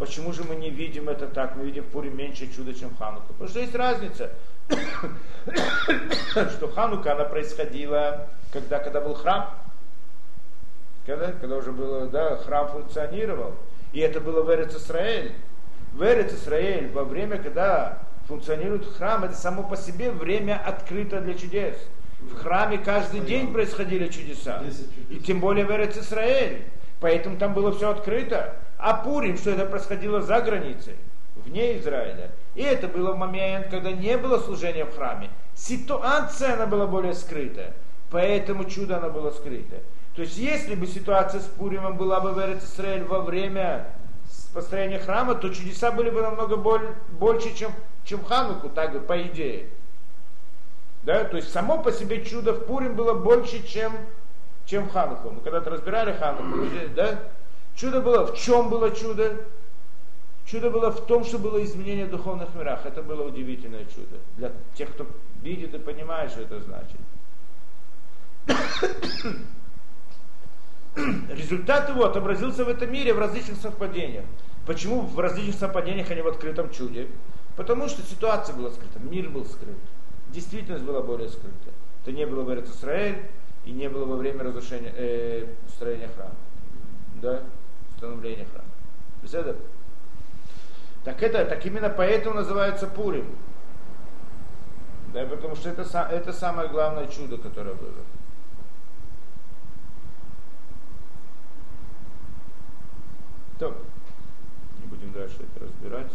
[0.00, 1.56] Почему же мы не видим это так?
[1.56, 3.34] Мы видим в Пурим меньше чуда, чем в Хануку.
[3.34, 4.30] Потому что есть разница.
[6.30, 9.50] что Ханука, она происходила, когда, когда был храм.
[11.04, 13.54] Когда, когда уже было, да, храм функционировал.
[13.92, 15.32] И это было в Эрец Исраэль.
[15.92, 21.34] В Эрец Исраэль, во время, когда функционирует храм, это само по себе время открыто для
[21.34, 21.76] чудес.
[22.20, 24.62] В храме каждый день происходили чудеса.
[25.10, 26.64] И тем более в Эрец Исраэль.
[27.00, 28.56] Поэтому там было все открыто.
[28.82, 30.96] А Пурим, что это происходило за границей,
[31.36, 32.30] вне Израиля.
[32.54, 35.30] И это было момент, когда не было служения в храме.
[35.54, 37.74] Ситуация, она была более скрыта.
[38.10, 39.76] Поэтому чудо, она было скрыто.
[40.14, 43.86] То есть, если бы ситуация с Пуримом была бы в Исраэль во время
[44.52, 47.72] построения храма, то чудеса были бы намного боль, больше, чем,
[48.04, 49.68] чем Хануку, так по идее.
[51.02, 51.24] Да?
[51.24, 53.92] То есть само по себе чудо в Пурим было больше, чем,
[54.66, 55.30] чем в Хануку.
[55.30, 56.66] Мы когда-то разбирали Хануку,
[56.96, 57.20] да?
[57.76, 59.36] Чудо было, в чем было чудо?
[60.46, 62.84] Чудо было в том, что было изменение в духовных мирах.
[62.84, 64.18] Это было удивительное чудо.
[64.36, 65.06] Для тех, кто
[65.42, 67.00] видит и понимает, что это значит.
[71.30, 74.24] Результат его отобразился в этом мире в различных совпадениях.
[74.66, 77.08] Почему в различных совпадениях, а не в открытом чуде?
[77.56, 79.76] Потому что ситуация была скрыта, мир был скрыт.
[80.28, 81.70] Действительность была более скрыта.
[82.02, 83.18] Это не было в Исраэль
[83.64, 86.34] и не было во время разрушения, э, строения храма.
[87.20, 87.42] Да?
[88.00, 88.64] Становления храма.
[89.22, 89.54] Беседа?
[91.04, 93.36] Так это, так именно поэтому называется Пурим.
[95.12, 97.92] Да, потому что это, это самое главное чудо, которое было.
[103.58, 103.76] То,
[104.80, 106.10] не будем дальше это разбирать.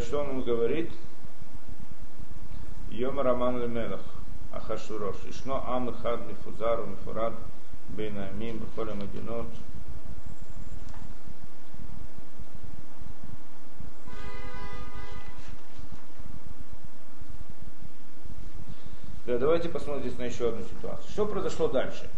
[0.00, 0.90] что он ему говорит?
[2.90, 4.00] Йома Раман Лемелах,
[4.52, 7.34] Ахашурош, Ишно Ам Ихад Мифузару Мифурад
[7.90, 9.46] Бейнамим Бехоле Мадинот.
[19.26, 21.10] Да, давайте посмотрим здесь на еще одну ситуацию.
[21.10, 22.08] Что произошло дальше?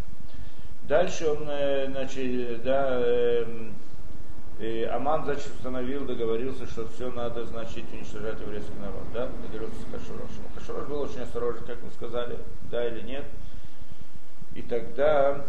[0.83, 3.75] Дальше он, э, значит, да, эм,
[4.59, 9.93] и Аман, значит, установил, договорился, что все надо, значит, уничтожать еврейский народ, да, договорился с
[9.93, 10.43] Хашурошем.
[10.57, 13.25] Хашурош был очень осторожен, как мы сказали, да или нет.
[14.57, 15.45] И тогда,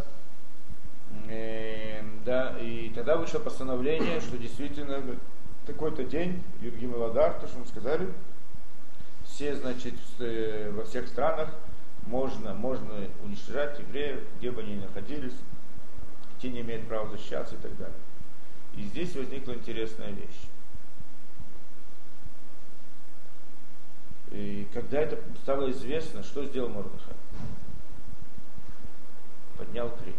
[1.27, 5.01] э, да, и тогда вышло постановление, что действительно
[5.65, 8.07] такой-то день, Юргим Ладар, то, что мы сказали,
[9.25, 11.49] все, значит, э, во всех странах
[12.05, 12.93] можно, можно
[13.23, 15.33] уничтожать евреев, где бы они ни находились,
[16.39, 17.95] те не имеют права защищаться и так далее.
[18.79, 20.47] И здесь возникла интересная вещь.
[24.31, 27.13] И когда это стало известно, что сделал Мордыхай?
[29.57, 30.15] Поднял крик.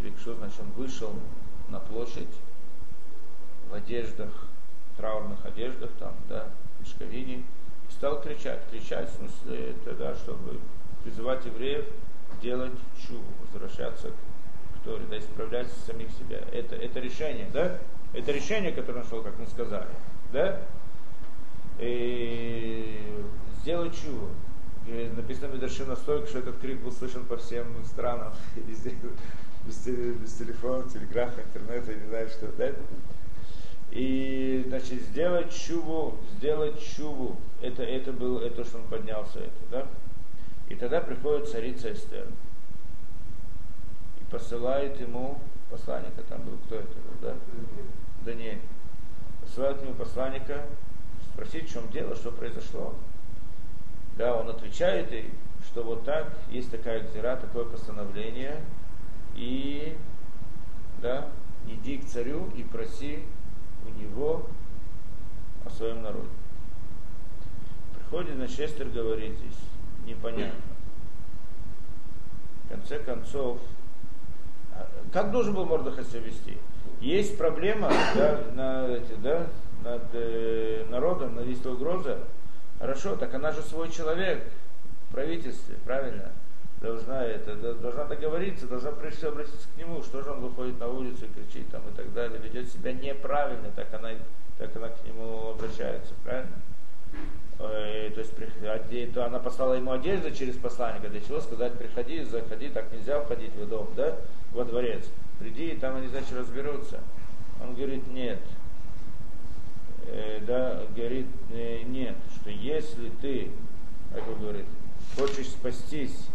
[0.00, 0.58] Крик, что значит?
[0.58, 1.14] Он вышел
[1.68, 2.34] на площадь
[3.70, 4.32] в одеждах,
[4.96, 10.58] траурных одеждах, там, да, в мешковине, и стал кричать, кричать, в смысле, это, да, чтобы
[11.04, 11.86] призывать евреев
[12.42, 14.29] делать чу, возвращаться к
[14.84, 16.38] Торе, да, исправлять самих себя.
[16.52, 17.78] Это, это решение, да?
[18.12, 19.88] Это решение, которое нашел, как мы сказали,
[20.32, 20.60] да?
[21.78, 22.98] И
[23.60, 24.28] сделать чего?
[25.16, 31.42] Написано в Медарши настолько, что этот крик был слышен по всем странам, без телефона, телеграфа,
[31.42, 32.72] интернета, не знаю что, да?
[33.92, 39.86] И, значит, сделать чуву, сделать чуву, это, это было, это, что он поднялся, это, да?
[40.68, 42.28] И тогда приходит царица Эстер
[44.30, 45.38] посылает ему
[45.70, 47.34] посланника, там был кто это был, да?
[48.24, 48.60] Даниэль.
[49.42, 50.66] Посылает ему посланника,
[51.32, 52.94] спросить, в чем дело, что произошло.
[54.16, 55.30] Да, он отвечает ей,
[55.64, 58.60] что вот так, есть такая гзира, такое постановление,
[59.34, 59.96] и
[61.00, 61.28] да,
[61.66, 63.24] иди к царю и проси
[63.86, 64.46] у него
[65.64, 66.28] о своем народе.
[67.94, 69.58] Приходит, значит, Эстер говорит здесь,
[70.04, 70.60] непонятно.
[72.64, 73.58] В конце концов,
[75.12, 76.56] как должен был Мордыхай себя вести?
[77.00, 79.46] Есть проблема да, на, эти, да,
[79.82, 82.18] над э, народом, есть угроза.
[82.78, 84.42] Хорошо, так она же свой человек
[85.08, 86.30] в правительстве, правильно?
[86.80, 90.88] Должна это, должна договориться, должна прежде всего обратиться к нему, что же он выходит на
[90.88, 94.10] улицу и кричит там и так далее, ведет себя неправильно, так она,
[94.58, 96.56] так она к нему обращается, правильно?
[97.62, 102.90] Э, то есть она послала ему одежду через посланника, для чего сказать, приходи, заходи, так
[102.90, 104.16] нельзя входить в дом, да?
[104.52, 105.04] во дворец,
[105.38, 107.00] приди, и там они, значит, разберутся.
[107.62, 108.40] Он говорит, нет.
[110.06, 113.50] Э, да, говорит, э, нет, что если ты,
[114.14, 114.66] как он говорит,
[115.16, 116.28] хочешь спастись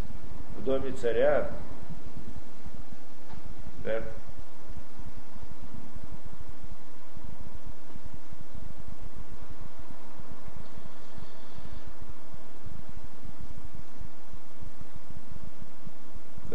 [0.60, 1.50] в доме царя,
[3.84, 4.04] да,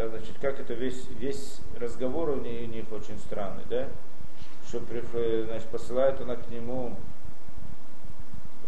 [0.11, 3.87] значит, как это весь, весь разговор у них, у них очень странный, да?
[4.67, 6.95] Что значит, посылает она к нему,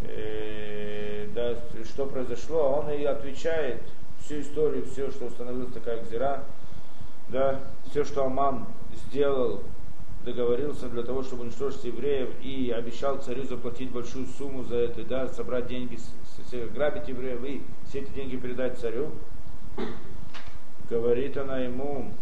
[0.02, 3.82] э, да, что произошло, а он ей отвечает
[4.20, 6.44] всю историю, все, что установилась такая гзира,
[7.28, 8.66] да, все, что Аман
[9.06, 9.62] сделал,
[10.24, 15.28] договорился для того, чтобы уничтожить евреев и обещал царю заплатить большую сумму за это, да,
[15.28, 15.98] собрать деньги,
[16.74, 19.10] грабить евреев и все эти деньги передать царю
[20.94, 22.12] говорит она ему,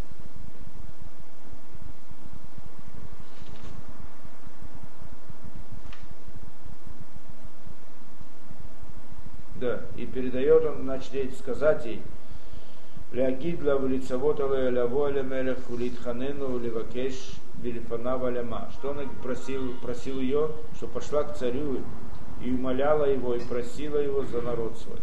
[9.56, 12.02] Да, и передает он, значит, ей сказать ей,
[13.12, 18.70] Лягидла в лицевотала ляволя мелех в литханену в ливакеш вилифана.
[18.72, 21.80] Что он просил, просил ее, что пошла к царю
[22.42, 24.98] и умоляла его, и просила его за народ свой.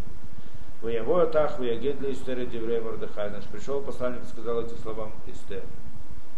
[0.82, 3.30] В его атах, в Ягед для Эстера Деврея Мордыхай.
[3.30, 5.62] Значит, пришел посланник и сказал эти слова Эстер.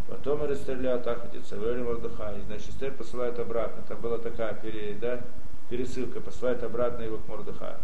[0.08, 2.40] Потом Эстер для атах, эти Цавели Мордыхай.
[2.46, 3.82] Значит, Эстер посылает обратно.
[3.88, 5.20] Там была такая пере, да,
[5.68, 7.78] пересылка, посылает обратно его к Мордыхаю.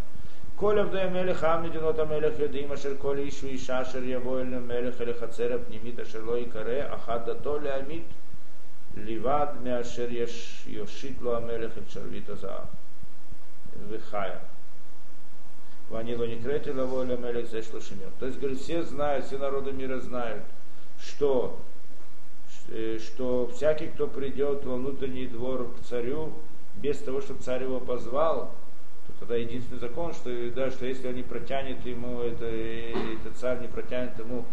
[0.56, 5.00] כל עבדי המלך, העם מדינות המלך יודעים אשר כל איש ואישה אשר יבוא אל המלך
[5.00, 8.04] אל החצר הפנימית אשר לא ייקרא, אחת דתו להמית
[8.96, 10.06] לבד מאשר
[10.66, 12.64] יושיט לו המלך את שרביט הזהב.
[13.88, 14.38] וחיה.
[15.89, 17.79] Ванило не кретила воля мелек зашло
[18.19, 20.43] То есть, говорит, все знают, все народы мира знают,
[20.99, 21.59] что,
[22.69, 26.33] э, что всякий, кто придет во внутренний двор к царю,
[26.75, 28.53] без того, чтобы царь его позвал,
[29.07, 33.61] то тогда единственный закон, что, да, что если он не протянет ему, это, этот царь
[33.61, 34.45] не протянет ему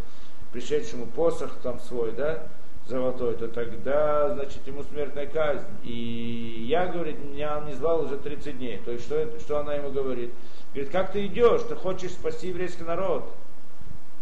[0.52, 2.46] пришедшему посох там свой, да,
[2.86, 5.66] золотой, то тогда, значит, ему смертная казнь.
[5.84, 8.80] И я, говорит, меня он не звал уже 30 дней.
[8.84, 10.32] То есть, что, что она ему говорит?
[10.72, 13.32] Говорит, как ты идешь, ты хочешь спасти еврейский народ.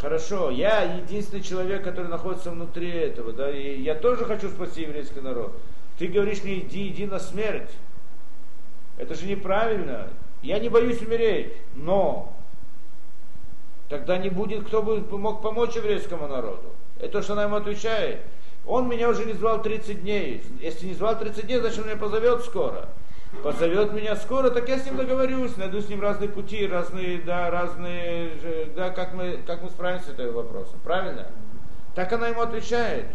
[0.00, 5.20] Хорошо, я единственный человек, который находится внутри этого, да, и я тоже хочу спасти еврейский
[5.20, 5.56] народ.
[5.98, 7.70] Ты говоришь мне, иди, иди на смерть.
[8.98, 10.08] Это же неправильно.
[10.42, 12.32] Я не боюсь умереть, но
[13.88, 16.72] тогда не будет, кто бы мог помочь еврейскому народу.
[16.98, 18.20] Это то, что она ему отвечает.
[18.66, 20.42] Он меня уже не звал 30 дней.
[20.60, 22.88] Если не звал 30 дней, значит он меня позовет скоро.
[23.42, 27.50] Позовет меня скоро, так я с ним договорюсь, найду с ним разные пути, разные, да,
[27.50, 28.32] разные,
[28.76, 30.78] да, как мы, как мы справимся с этим вопросом.
[30.84, 31.26] Правильно?
[31.94, 33.06] Так она ему отвечает.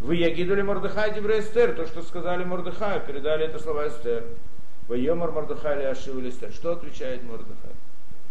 [0.00, 4.24] Вы ягидули Мордыхай Дебре Эстер, то, что сказали Мордыхаю, передали это слова Эстер.
[4.88, 6.52] Вы Йомар Мордыхай Ляшивали Эстер.
[6.52, 7.72] Что отвечает Мордыхай?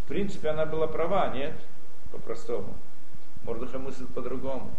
[0.03, 1.53] В принципе, она была права, нет?
[2.11, 2.75] По-простому.
[3.43, 4.71] Мордыхай мыслит по-другому.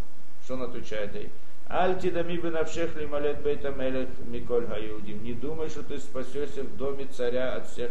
[0.47, 1.29] Что он отвечает ей?
[1.69, 5.25] Альти дами бы навшех лималет бейта мелех миколь хаюдим.
[5.25, 7.91] Не думай, что ты спасешься в доме царя от всех,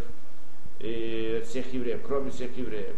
[0.80, 2.96] э, от всех евреев, кроме всех евреев.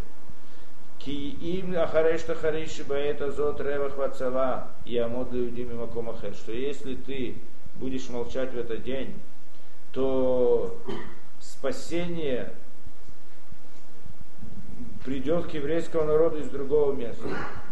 [0.99, 6.35] Ки им ахарешта хариши баэта зот ревах вацава и амод иудими макомахер.
[6.35, 7.33] Что если ты
[7.79, 9.15] будешь молчать в этот день,
[9.91, 10.79] то
[11.39, 12.53] спасение
[15.03, 17.27] придет к еврейскому народу из другого места.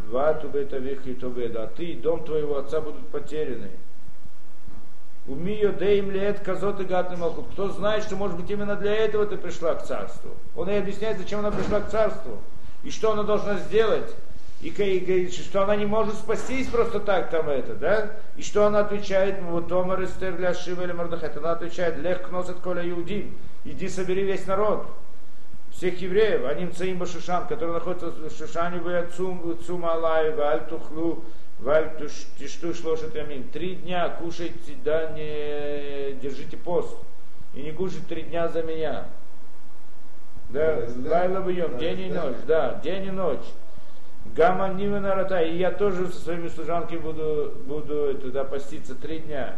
[0.09, 1.63] Вату бета вихи тобеда.
[1.63, 3.71] А ты и дом твоего отца будут потеряны.
[5.27, 7.45] Умию деим лет казот и малхут.
[7.53, 10.31] Кто знает, что может быть именно для этого ты пришла к царству.
[10.55, 12.37] Он и объясняет, зачем она пришла к царству.
[12.83, 14.13] И что она должна сделать.
[14.61, 18.11] И, и, что она не может спастись просто так там это, да?
[18.37, 22.55] И что она отвечает, вот Томар Эстер для Шива или Мордахет, она отвечает, лег носит
[22.57, 24.87] коля иудим, иди собери весь народ
[25.85, 31.23] всех евреев, они мцаим Башушан, которые находятся в Шушане, в Ацум, Цум Алай, в Альтухлу,
[31.59, 33.43] в Альтушту Шлошет Ямин.
[33.49, 36.97] Три дня кушайте, да, не держите пост.
[37.53, 39.05] И не кушайте три дня за меня.
[40.49, 43.45] Да, Лайла бьем, день и ночь, да, день и ночь.
[44.35, 49.55] Гамма Нивена и я тоже со своими служанками буду, буду туда поститься три дня.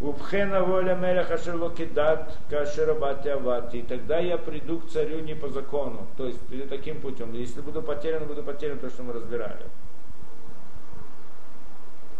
[0.00, 3.78] Убхена воля меляха шерлокидат кашерабати авати.
[3.78, 6.06] И тогда я приду к царю не по закону.
[6.16, 7.32] То есть приду таким путем.
[7.32, 9.66] Если буду потерян, буду потерян, то, что мы разбирали.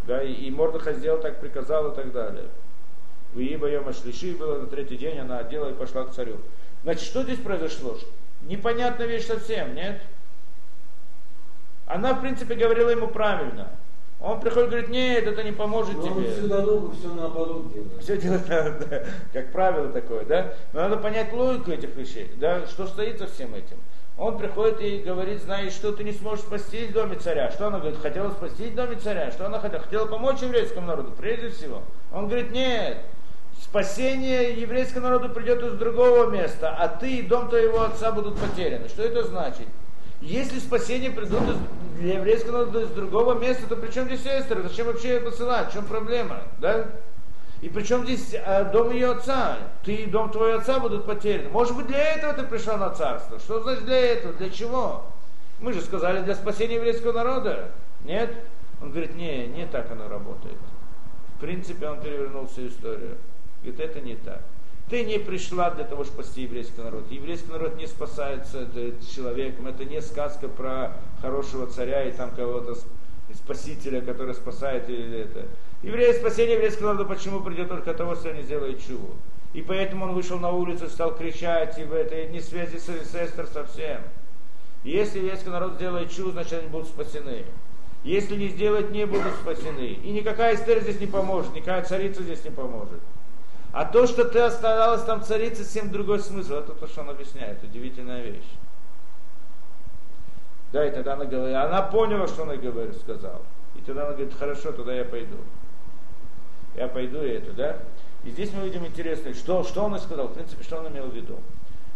[0.08, 2.46] Да, и, и Мордыха сделал так, приказал и так далее.
[3.34, 6.38] В Йома Шлиши было на третий день, она одела и пошла к царю.
[6.82, 7.96] Значит, что здесь произошло?
[8.42, 10.00] Непонятная вещь совсем, нет?
[11.86, 13.68] Она, в принципе, говорила ему правильно.
[14.20, 16.26] Он приходит и говорит, нет, это не поможет Но тебе.
[16.28, 18.02] Он всегда долго все наоборот делает.
[18.02, 20.54] Все делает, да, как правило такое, да.
[20.72, 23.76] Но надо понять логику этих вещей, да, что стоит за всем этим.
[24.18, 27.52] Он приходит и говорит, знаешь, что ты не сможешь спастись в доме царя.
[27.52, 29.30] Что она говорит, хотела спастись в доме царя.
[29.30, 29.80] Что она хотела?
[29.80, 31.82] Хотела помочь еврейскому народу, прежде всего.
[32.12, 32.98] Он говорит, нет,
[33.62, 38.88] спасение еврейскому народу придет из другого места, а ты и дом твоего отца будут потеряны.
[38.88, 39.68] Что это значит?
[40.20, 41.56] Если спасение придут
[41.98, 44.62] для еврейского народа из другого места, то при чем здесь Эстер?
[44.62, 45.70] Зачем вообще ее посылать?
[45.70, 46.42] В чем проблема?
[46.58, 46.86] Да?
[47.60, 49.58] И причем здесь а, дом ее отца?
[49.84, 51.48] Ты и дом твоего отца будут потеряны.
[51.50, 53.38] Может быть, для этого ты пришел на царство?
[53.38, 54.32] Что значит для этого?
[54.34, 55.06] Для чего?
[55.60, 57.70] Мы же сказали, для спасения еврейского народа.
[58.04, 58.32] Нет?
[58.80, 60.58] Он говорит, не, не так оно работает.
[61.36, 63.16] В принципе, он перевернул всю историю.
[63.62, 64.42] Говорит, это не так.
[64.90, 67.10] Ты не пришла для того, чтобы спасти еврейский народ.
[67.10, 68.66] Еврейский народ не спасается
[69.14, 69.66] человеком.
[69.66, 72.74] Это не сказка про хорошего царя и там кого-то
[73.34, 75.46] спасителя, который спасает или это.
[75.82, 79.14] Евреи, спасение еврейского народа почему придет только того, что они сделают чуву.
[79.52, 83.46] И поэтому он вышел на улицу, стал кричать, и в этой не связи с, Эстер
[83.46, 84.00] совсем.
[84.84, 87.44] Если еврейский народ сделает чуву, значит они будут спасены.
[88.04, 89.98] Если не сделать, не будут спасены.
[90.02, 93.00] И никакая Эстер здесь не поможет, никакая царица здесь не поможет.
[93.72, 96.54] А то, что ты оставалась там царицей, совсем другой смысл.
[96.54, 97.62] Это то, что он объясняет.
[97.62, 98.48] Удивительная вещь.
[100.72, 103.42] Да, и тогда она говорит, она поняла, что он говорит, сказал.
[103.74, 105.36] И тогда она говорит, хорошо, тогда я пойду.
[106.76, 107.78] Я пойду и это, да?
[108.24, 111.06] И здесь мы видим интересное, что, что он и сказал, в принципе, что он имел
[111.06, 111.38] в виду.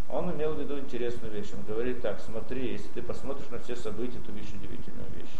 [0.08, 1.50] Он имел в виду интересную вещь.
[1.56, 5.34] Он говорит так, смотри, если ты посмотришь на все события, то видишь удивительную вещь.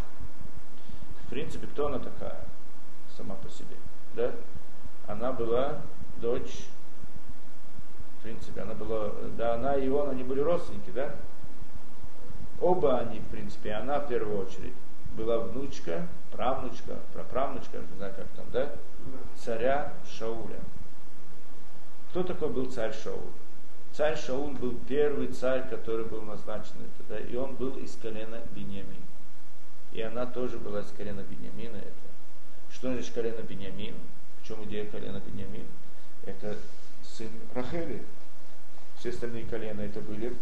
[1.27, 2.45] В принципе, кто она такая
[3.17, 3.77] сама по себе?
[4.15, 4.33] Да?
[5.07, 5.81] Она была
[6.23, 6.65] дочь,
[8.19, 11.15] в принципе, она была, да, она и он, они были родственники, да?
[12.61, 14.75] Оба они, в принципе, она в первую очередь
[15.17, 18.73] была внучка, правнучка, праправнучка, не знаю как там, да?
[19.37, 20.61] Царя Шауля.
[22.11, 23.33] Кто такой был царь Шауль?
[23.93, 26.75] Царь Шауль был первый царь, который был назначен,
[27.09, 29.03] да, и он был из колена Беньямин.
[29.93, 31.77] и она тоже была из колена Бениамина.
[31.77, 32.07] Это.
[32.71, 33.95] Что значит колено Бениамин?
[34.43, 35.67] В чем идея колена Бениамин?
[36.25, 36.57] Это
[37.03, 38.03] сын Рахели.
[38.99, 40.35] Все остальные колена это были,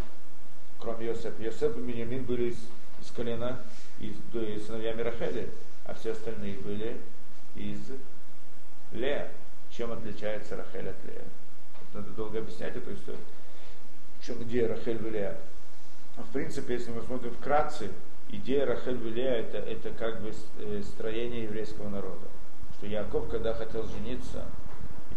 [0.78, 1.42] кроме Йосефа.
[1.42, 2.58] Йосеф и Бениамин были из,
[3.00, 3.60] из колена,
[3.98, 5.48] из, из сыновьями Рахели,
[5.84, 6.96] а все остальные были
[7.54, 7.80] из
[8.92, 9.30] Лея.
[9.70, 11.24] Чем отличается Рахель от Лея?
[11.94, 13.20] Надо долго объяснять эту историю.
[14.20, 15.36] В чем идея Рахель в Лея?
[16.16, 17.90] В принципе, если мы смотрим вкратце,
[18.28, 22.26] идея Рахель Вилея это, это как бы э, строение еврейского народа.
[22.76, 24.44] Что Яков, когда хотел жениться,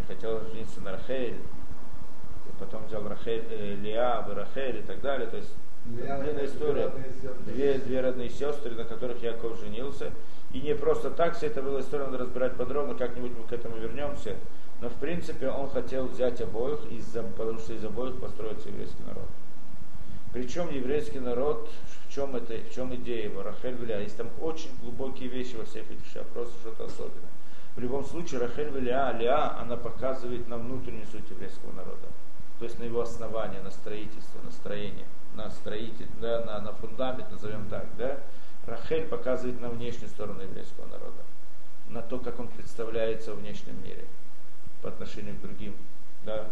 [0.08, 5.38] хотел жениться на Рахель, и потом взял Рахель, э, Леа, Рахель и так далее, то
[5.38, 5.54] есть
[5.86, 6.91] длинная история.
[7.45, 10.12] Две, две родные сестры, на которых Яков женился.
[10.54, 13.78] И не просто так, вся это была история, надо разбирать подробно, как-нибудь мы к этому
[13.78, 14.36] вернемся.
[14.82, 19.28] Но в принципе он хотел взять обоих, из-за, потому что из обоих построится еврейский народ.
[20.32, 21.70] Причем еврейский народ,
[22.08, 25.66] в чем, это, в чем идея его, Рахель Виля, есть там очень глубокие вещи во
[25.66, 27.32] всех этих просто что-то особенное.
[27.76, 32.07] В любом случае, Рахель Виля, Лиа, она показывает нам внутреннюю суть еврейского народа.
[32.59, 35.05] То есть на его основание, на строительство, на строение,
[35.36, 38.19] на строитель, да, на, на фундамент, назовем так, да.
[38.67, 41.24] Рахель показывает на внешнюю сторону еврейского народа,
[41.89, 44.05] на то, как он представляется в внешнем мире
[44.82, 45.76] по отношению к другим,
[46.26, 46.47] да,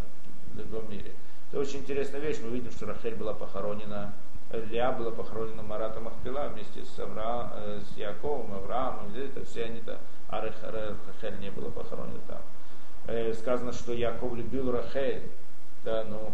[0.54, 1.14] в другом мире.
[1.50, 2.40] Это очень интересная вещь.
[2.44, 4.14] Мы видим, что Рахель была похоронена,
[4.52, 9.80] Леа была похоронена Марата Махпила вместе с, Авра, э, с Яковом, Авраамом, это все они
[9.82, 12.42] то а Рахель не была похоронена там.
[13.08, 15.24] Э, сказано, что Яков любил Рахель,
[15.84, 16.34] да, ну,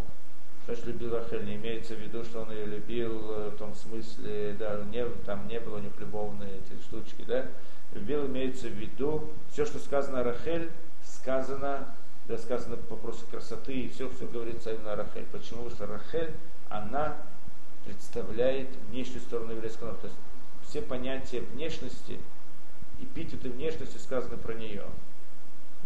[0.65, 4.55] значит, любил Рахель, не имеется в виду, что он ее любил э, в том смысле,
[4.59, 7.45] да, не, там не было у них любовные эти штучки, да,
[7.93, 10.69] любил имеется в виду, все, что сказано Рахель,
[11.03, 11.87] сказано
[12.27, 15.25] когда сказано по вопросу красоты, и все, все говорится именно о Рахель.
[15.31, 15.63] Почему?
[15.63, 16.33] Потому что Рахель,
[16.67, 17.15] она
[17.87, 20.01] представляет внешнюю сторону еврейского народа.
[20.01, 20.19] То есть
[20.67, 22.19] все понятия внешности,
[22.99, 24.83] эпитеты внешности сказаны про нее.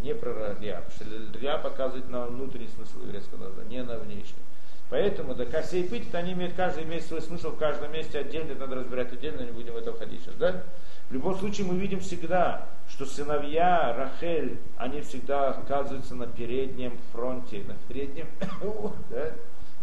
[0.01, 4.41] Не про Рия, потому что Рия показывает на внутренний смысл еврейского народа, не на внешний.
[4.89, 8.61] Поэтому да, все эпитеты, они имеют, каждый имеет свой смысл в каждом месте отдельно, это
[8.61, 10.35] надо разбирать отдельно, не будем в это входить сейчас.
[10.35, 10.63] Да?
[11.09, 17.63] В любом случае мы видим всегда, что сыновья Рахель, они всегда оказываются на переднем фронте,
[17.67, 18.27] на переднем,
[19.09, 19.31] да,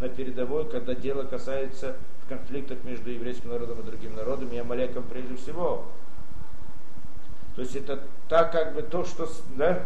[0.00, 5.04] на передовой, когда дело касается в конфликтах между еврейским народом и другим народом, и Амалеком
[5.04, 5.86] прежде всего.
[7.56, 9.82] То есть это так как бы то, что да,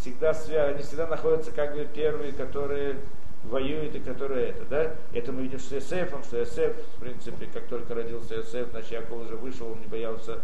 [0.00, 2.96] всегда связано, они всегда находятся как бы первые, которые
[3.44, 4.94] воюют и которые это, да?
[5.12, 9.22] Это мы видим с Иосифом, что Иосиф, в принципе, как только родился Иосиф, значит, Яков
[9.22, 10.40] уже вышел, он не боялся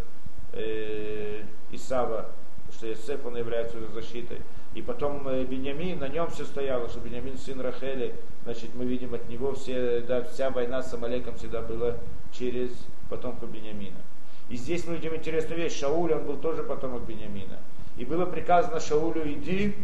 [0.53, 2.31] э, Исава,
[2.73, 4.41] что Иосиф, он является уже защитой.
[4.75, 9.15] И потом э, Беньямин, на нем все стояло, что Беньямин сын Рахели, значит, мы видим
[9.15, 11.95] от него все, да, вся война с Амалеком всегда была
[12.33, 12.71] через
[13.09, 14.01] потомка Беньямина.
[14.49, 17.59] И здесь мы видим интересную вещь, Шауль, он был тоже потомок Беньямина.
[17.97, 19.77] И было приказано Шаулю, иди,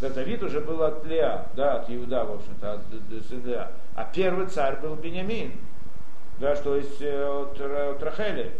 [0.00, 3.72] да, Давид уже был от Леа, да, от Иуда, в общем-то, от, от Леа.
[3.96, 5.52] А первый царь был Беньямин,
[6.38, 8.52] да, что есть э, от, от Рахели.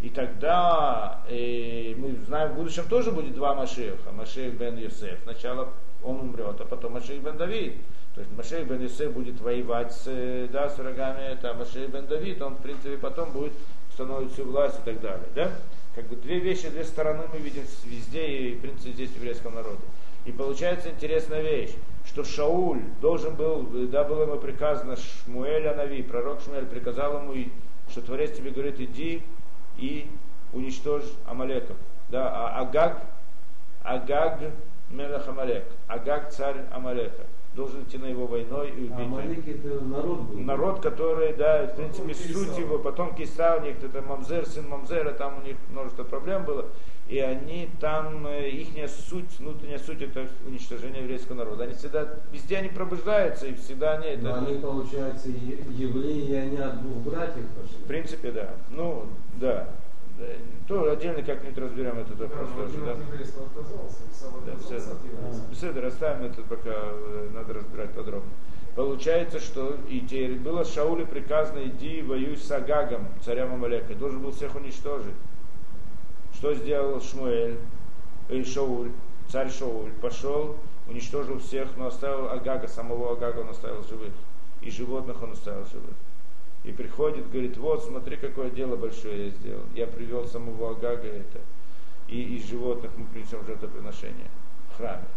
[0.00, 4.12] И тогда э, мы знаем, в будущем тоже будет два Машеха.
[4.12, 5.18] Машех бен Йосеф.
[5.24, 5.68] Сначала
[6.02, 7.74] он умрет, а потом Машех бен Давид.
[8.14, 12.06] То есть Машех бен Йосеф будет воевать с, э, да, с врагами, это Машех бен
[12.06, 13.52] Давид, он в принципе потом будет
[13.92, 15.28] становить всю власть и так далее.
[15.34, 15.50] Да?
[15.94, 19.54] Как бы две вещи, две стороны мы видим везде и в принципе здесь в еврейском
[19.54, 19.82] народе.
[20.24, 21.72] И получается интересная вещь,
[22.06, 27.34] что Шауль должен был, да, было ему приказано Шмуэль Анави, пророк Шмуэль приказал ему,
[27.90, 29.22] что Творец тебе говорит, иди
[29.80, 30.06] и
[30.52, 31.76] уничтожь Амалеков.
[32.08, 33.02] Да, а Агаг,
[33.82, 34.40] Агаг
[34.90, 38.92] Мелах Амалек, Агаг царь Амалека должен идти на его войной и убить.
[38.92, 40.38] А Амалек это народ был?
[40.38, 45.38] Народ, который, да, в принципе, суть его, потомки Исава, них это Мамзер, сын Мамзера, там
[45.38, 46.66] у них множество проблем было,
[47.08, 51.64] и они там, э, их суть, внутренняя суть, это уничтожение еврейского народа.
[51.64, 54.22] Они всегда, везде они пробуждаются, и всегда они это...
[54.22, 57.78] Но они, получается, евреи, и они от двух братьев пошли?
[57.82, 58.50] В принципе, да.
[58.70, 59.06] Ну,
[59.40, 59.68] да.
[60.68, 62.78] То отдельно как-нибудь разберем этот вопрос да, тоже.
[62.84, 62.94] Да,
[64.46, 64.56] да
[65.52, 68.30] все, это расставим это пока э, надо разбирать подробно.
[68.76, 73.94] Получается, что идея было Шауле приказано, иди воюй с Агагом, царем Амалека.
[73.94, 75.14] Должен был всех уничтожить.
[76.34, 77.58] Что сделал Шмуэль,
[78.28, 78.92] и Шауль,
[79.28, 79.90] царь Шауль?
[80.02, 84.12] Пошел, уничтожил всех, но оставил Агага, самого Агага он оставил живых.
[84.60, 85.96] И животных он оставил живых.
[86.70, 89.64] И приходит, говорит, вот смотри, какое дело большое я сделал.
[89.74, 91.40] Я привел самого Агага это.
[92.06, 94.30] И из животных мы принесем жертвоприношение
[94.68, 95.08] в храме.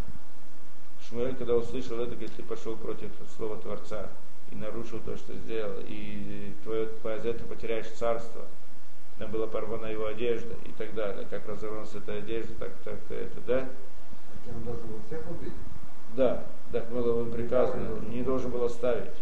[1.08, 4.10] Шмуэль, когда услышал это, говорит, ты пошел против слова Творца
[4.51, 8.47] и нарушил то, что сделал, и твое, за это потеряешь царство.
[9.20, 11.28] там была порвана его одежда и так далее.
[11.30, 13.70] Как разорвалась эта одежда, так, так, это, да?
[14.56, 15.54] Он должен был всех убить?
[16.16, 19.14] Да, так было приказано, не должен был оставить.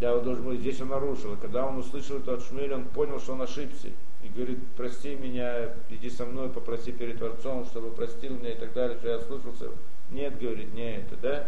[0.00, 1.34] Да, он должен был, здесь он нарушил.
[1.34, 3.88] И когда он услышал это от Шмеля, он понял, что он ошибся.
[4.22, 8.72] И говорит, прости меня, иди со мной, попроси перед Творцом, чтобы простил меня и так
[8.72, 9.70] далее, что я слышался.
[10.10, 11.46] Нет, говорит, не это, да?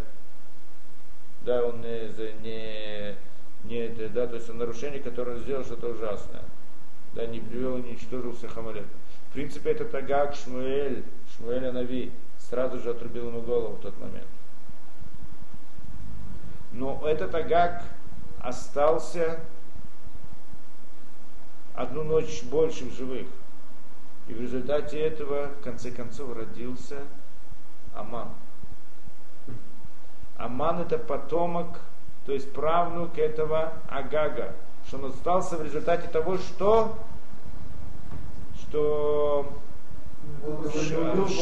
[1.44, 2.11] Да, он не,
[2.42, 3.16] не,
[3.64, 6.42] не это, да, то есть нарушение, которое он сделал, что-то ужасное.
[7.14, 8.86] Да, не привел не уничтожил всех Амалек.
[9.30, 11.05] В принципе, это Тагак Шмуэль,
[11.36, 14.26] Шмуэль Анави, сразу же отрубил ему голову в тот момент.
[16.72, 17.84] Но этот Агак
[18.41, 19.41] остался
[21.74, 23.26] одну ночь больше в живых.
[24.28, 26.99] И в результате этого, в конце концов, родился
[27.95, 28.28] Аман.
[30.36, 31.80] Аман это потомок,
[32.26, 34.55] то есть правнук этого Агага,
[34.86, 36.97] что он остался в результате того, что,
[38.61, 39.53] что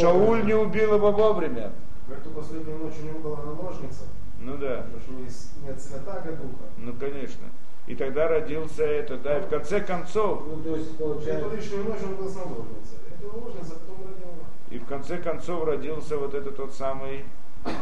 [0.01, 1.73] Шауль не убил его вовремя.
[2.07, 4.05] В эту последнюю ночь у него была наложница.
[4.39, 4.83] Ну да.
[4.83, 6.65] Потому что не, не от святаго духа.
[6.77, 7.45] Ну конечно.
[7.87, 11.85] И тогда родился это, да, и в конце концов, Ну, то есть, Эту получается, лишнюю
[11.85, 12.99] ночь он был с наложницей.
[13.19, 14.35] Эта наложница потом родила.
[14.71, 17.25] и в конце концов родился вот этот тот самый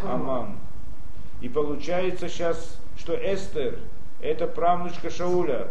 [0.04, 0.56] Аман.
[1.40, 3.78] И получается сейчас, что Эстер
[4.20, 5.68] это правнучка Шауля,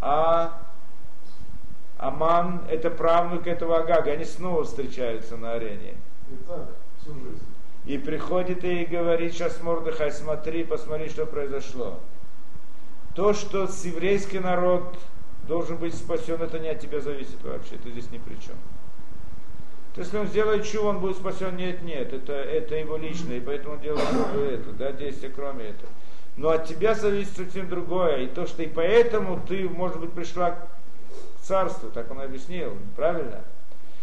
[0.00, 0.60] а
[1.98, 4.10] Аман это правнук этого Агага.
[4.10, 5.94] Они снова встречаются на арене.
[6.28, 6.70] И так
[7.00, 7.46] всю жизнь.
[7.84, 11.98] И приходит и говорит сейчас Мордыхай, смотри, посмотри, что произошло.
[13.14, 14.96] То, что с еврейский народ
[15.48, 18.54] должен быть спасен, это не от тебя зависит вообще, ты здесь ни при чем.
[19.94, 23.38] То есть, если он сделает чу, он будет спасен, нет, нет, это, это его личное,
[23.38, 25.90] и поэтому делает это, да, действие кроме этого.
[26.36, 30.52] Но от тебя зависит совсем другое, и то, что и поэтому ты, может быть, пришла
[30.52, 30.68] к
[31.42, 33.42] царству, так он объяснил, правильно?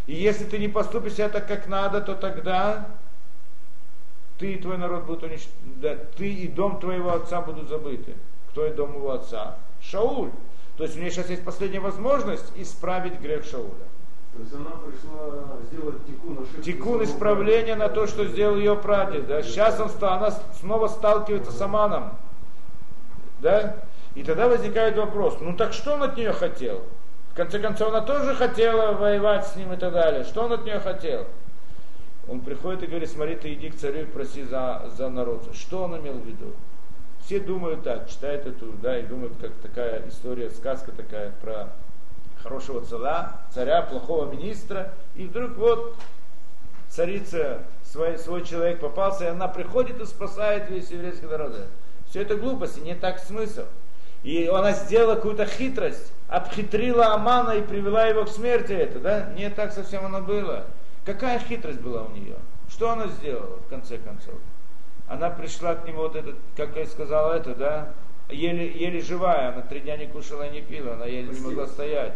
[0.05, 2.87] И если ты не поступишь себя так, как надо, то тогда
[4.39, 8.15] ты и твой народ будут уничтожены, да, ты и дом твоего отца будут забыты.
[8.51, 9.57] Кто и дом его отца?
[9.81, 10.31] Шауль.
[10.77, 13.69] То есть у нее сейчас есть последняя возможность исправить грех Шауля.
[14.33, 16.61] То есть она пришла сделать тикун ошибки.
[16.61, 19.27] Тикун исправления на то, что сделал ее прадед.
[19.27, 19.43] Да?
[19.43, 22.11] Сейчас он, она снова сталкивается с Аманом.
[23.41, 23.75] Да?
[24.15, 26.81] И тогда возникает вопрос, ну так что он от нее хотел?
[27.31, 30.23] В конце концов, она тоже хотела воевать с ним и так далее.
[30.23, 31.25] Что он от нее хотел?
[32.29, 35.49] Он приходит и говорит, смотри, ты иди к царю и проси за, за народ.
[35.53, 36.53] Что он имел в виду?
[37.25, 41.69] Все думают так, читают эту, да, и думают, как такая история, сказка такая про
[42.43, 45.95] хорошего царя, царя, плохого министра, и вдруг вот
[46.87, 51.55] царица, свой, свой человек попался, и она приходит и спасает весь еврейский народ.
[52.09, 53.63] Все это глупости, не так смысл.
[54.23, 59.33] И она сделала какую-то хитрость, обхитрила Амана и привела его к смерти это, да?
[59.35, 60.65] Не так совсем оно было.
[61.09, 62.35] Какая хитрость была у нее?
[62.69, 64.35] Что она сделала в конце концов?
[65.07, 67.93] Она пришла к нему, вот этот, как я сказал, это, да,
[68.29, 71.65] еле, еле живая, она три дня не кушала и не пила, она еле не могла
[71.65, 72.13] стоять.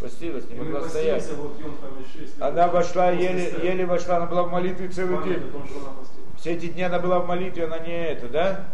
[0.00, 1.24] Постилась, не могла стоять.
[1.24, 5.44] Хамиши, Она вошла, еле, еле вошла, она была в молитве целый день.
[6.36, 8.64] Все эти дни она была в молитве, она не это, да?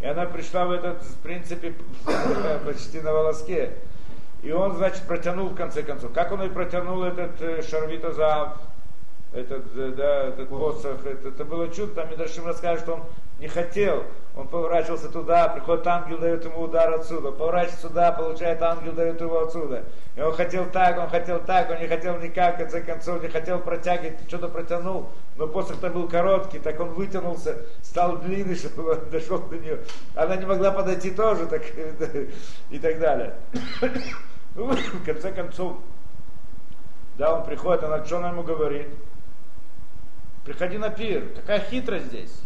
[0.00, 1.74] И она пришла в этот, в принципе,
[2.64, 3.72] почти на волоске.
[4.44, 6.12] И он, значит, протянул в конце концов.
[6.12, 8.58] Как он и протянул этот э, Шарвита Заав,
[9.34, 13.02] этот, э, да, этот посох, это, это было чудо, там Медрашим расскажет, что он
[13.40, 14.04] не хотел,
[14.36, 19.40] он поворачивался туда, приходит ангел, дает ему удар отсюда, поворачивается сюда, получает ангел, дает его
[19.40, 19.84] отсюда.
[20.14, 23.28] И он хотел так, он хотел так, он не хотел никак, в конце концов, не
[23.28, 29.10] хотел протягивать, что-то протянул, но посох-то был короткий, так он вытянулся, стал длинный, чтобы он
[29.10, 29.80] дошел до нее.
[30.14, 31.62] Она не могла подойти тоже, так,
[32.70, 33.34] и так далее.
[34.56, 35.78] Ну, в конце концов,
[37.18, 38.86] да, он приходит, она что она ему говорит?
[40.44, 41.32] Приходи на пир.
[41.36, 42.42] Какая хитрость здесь?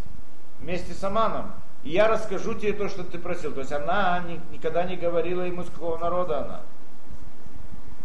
[0.61, 1.53] Вместе с Аманом.
[1.83, 3.53] И я расскажу тебе то, что ты просил.
[3.53, 6.61] То есть она ни- никогда не говорила ему, с какого народа она.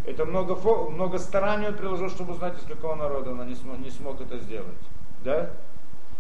[0.06, 0.56] Это много,
[0.90, 4.38] много стараний он приложил, чтобы узнать, из какого народа она не смог, не смог это
[4.40, 4.78] сделать.
[5.24, 5.50] Да?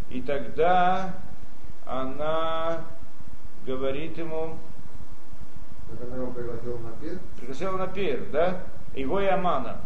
[0.09, 1.13] И тогда
[1.85, 2.81] она
[3.65, 4.57] говорит ему,
[5.89, 7.19] Так она его пригласила на пир.
[7.37, 8.61] пригласила на пир, да?
[8.95, 9.81] Его и Амана.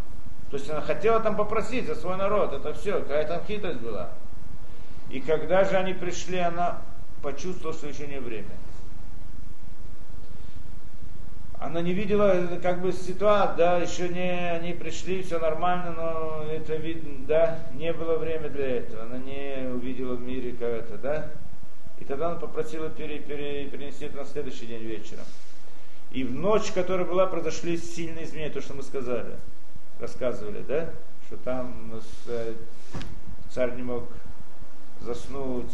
[0.49, 4.09] То есть она хотела там попросить за свой народ, это все, какая там хитрость была.
[5.09, 6.81] И когда же они пришли, она
[7.21, 8.55] почувствовала, что еще не время.
[11.59, 16.45] Она не видела э, как бы ситуацию, да, еще не, они пришли, все нормально, но
[16.51, 19.03] это видно, да, не было время для этого.
[19.03, 21.31] Она не увидела в мире как это, да.
[21.99, 25.25] И тогда она попросила пере- пере- перенести это на следующий день вечером.
[26.11, 29.35] И в ночь, которая была, произошли сильные изменения, то, что мы сказали,
[29.99, 30.89] рассказывали, да?
[31.25, 31.91] Что там
[32.27, 32.53] э,
[33.49, 34.03] царь не мог
[35.01, 35.71] заснуть,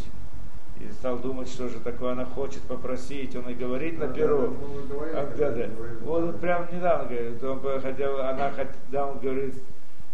[0.80, 3.34] и стал думать, что же такое она хочет попросить.
[3.36, 4.56] Он и говорит на перу.
[5.14, 5.68] А, да, да.
[6.06, 8.52] Он прям недавно говорит, он хотел, она
[8.90, 9.54] да, он говорит,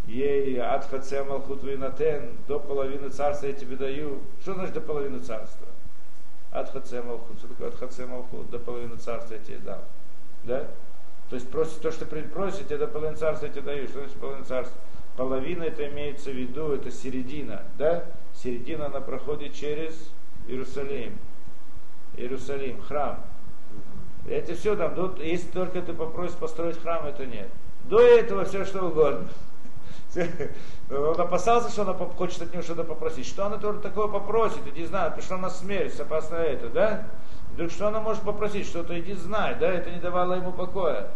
[0.06, 4.18] ей от хаце малхут винатен, до половины царства я тебе даю.
[4.42, 5.66] Что значит до половины царства?
[6.50, 7.38] От хаце малхут.
[7.38, 8.50] Что такое от хаце малхут?
[8.50, 9.80] До половины царства я тебе дам.
[10.44, 10.66] Да?
[11.30, 13.86] То есть просто то, что просит, тебе до половины царства я тебе даю.
[13.86, 14.80] Что значит половина царства?
[15.16, 17.62] Половина это имеется в виду, это середина.
[17.78, 18.04] Да?
[18.34, 19.94] Середина она проходит через
[20.48, 21.16] Иерусалим.
[22.16, 23.24] Иерусалим, храм.
[24.28, 27.48] Это все там, если только ты попросишь построить храм, это нет.
[27.84, 29.28] До этого все что угодно.
[30.90, 33.26] Он опасался, что она хочет от него что-то попросить.
[33.26, 34.66] Что она тоже такое попросит?
[34.66, 37.04] Иди знай, пришла на смерть, опасно это, да?
[37.55, 38.66] Вдруг что она может попросить?
[38.66, 39.70] Что-то иди знай, да?
[39.70, 41.11] Это не давало ему покоя.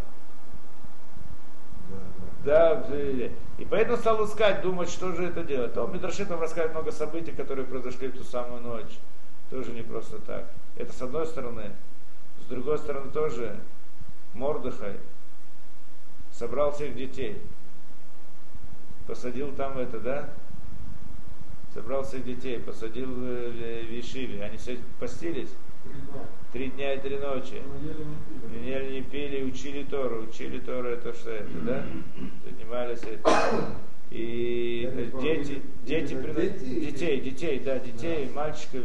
[2.44, 2.84] Да,
[3.56, 5.72] и поэтому стал искать, думать, что же это делать.
[5.72, 8.98] То Мидрашит нам рассказывает много событий, которые произошли в ту самую ночь.
[9.48, 10.46] Тоже не просто так.
[10.76, 11.70] Это с одной стороны.
[12.42, 13.58] С другой стороны тоже
[14.34, 14.96] Мордыхай
[16.32, 17.40] собрал всех детей.
[19.06, 20.28] Посадил там это, да?
[21.72, 24.44] Собрал всех детей, посадил в Вишиве.
[24.44, 25.50] Они все постились.
[26.52, 27.60] Три дня и три ночи.
[28.50, 30.22] Не ели, не пили, учили Тору.
[30.22, 31.84] Учили Тору, это что это, да?
[32.44, 33.74] Занимались этим.
[34.10, 38.84] И дети, дети, дети, детей, детей, да, детей, мальчиков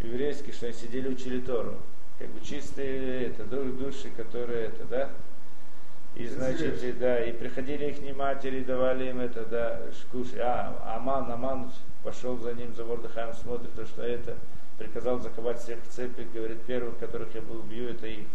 [0.00, 1.76] еврейских, что они сидели, учили Тору.
[2.18, 5.10] Как бы чистые это, души, которые это, да?
[6.16, 10.38] И значит, и, да, и приходили их матери, давали им это, да, кушать.
[10.40, 11.70] А, Аман, Аман
[12.02, 14.34] пошел за ним, за Вордыхаем, смотрит, то, что это,
[14.78, 18.26] приказал заковать всех в цепи, говорит, первых, которых я убью, это их.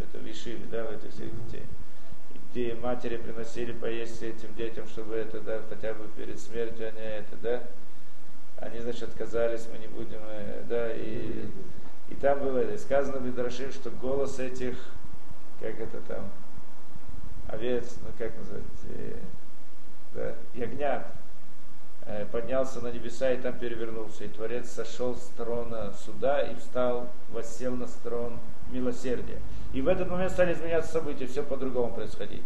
[0.00, 1.64] Это вишили, да, в этих всех детей.
[2.50, 7.36] Где матери приносили поесть этим детям, чтобы это, да, хотя бы перед смертью они это,
[7.42, 7.62] да,
[8.58, 11.48] они, значит, отказались, мы не будем, э, да, и,
[12.08, 14.76] и там было, и сказано в Идрашим, что голос этих,
[15.60, 16.30] как это там,
[17.48, 19.16] овец, ну как назвать, э,
[20.14, 21.06] да, ягнят,
[22.32, 24.24] поднялся на небеса и там перевернулся.
[24.24, 28.38] И Творец сошел с трона суда и встал, воссел на трон
[28.70, 29.40] милосердия.
[29.72, 32.42] И в этот момент стали изменяться события, все по-другому происходить.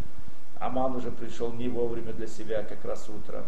[0.59, 3.43] Аман уже пришел не вовремя для себя, как раз утром.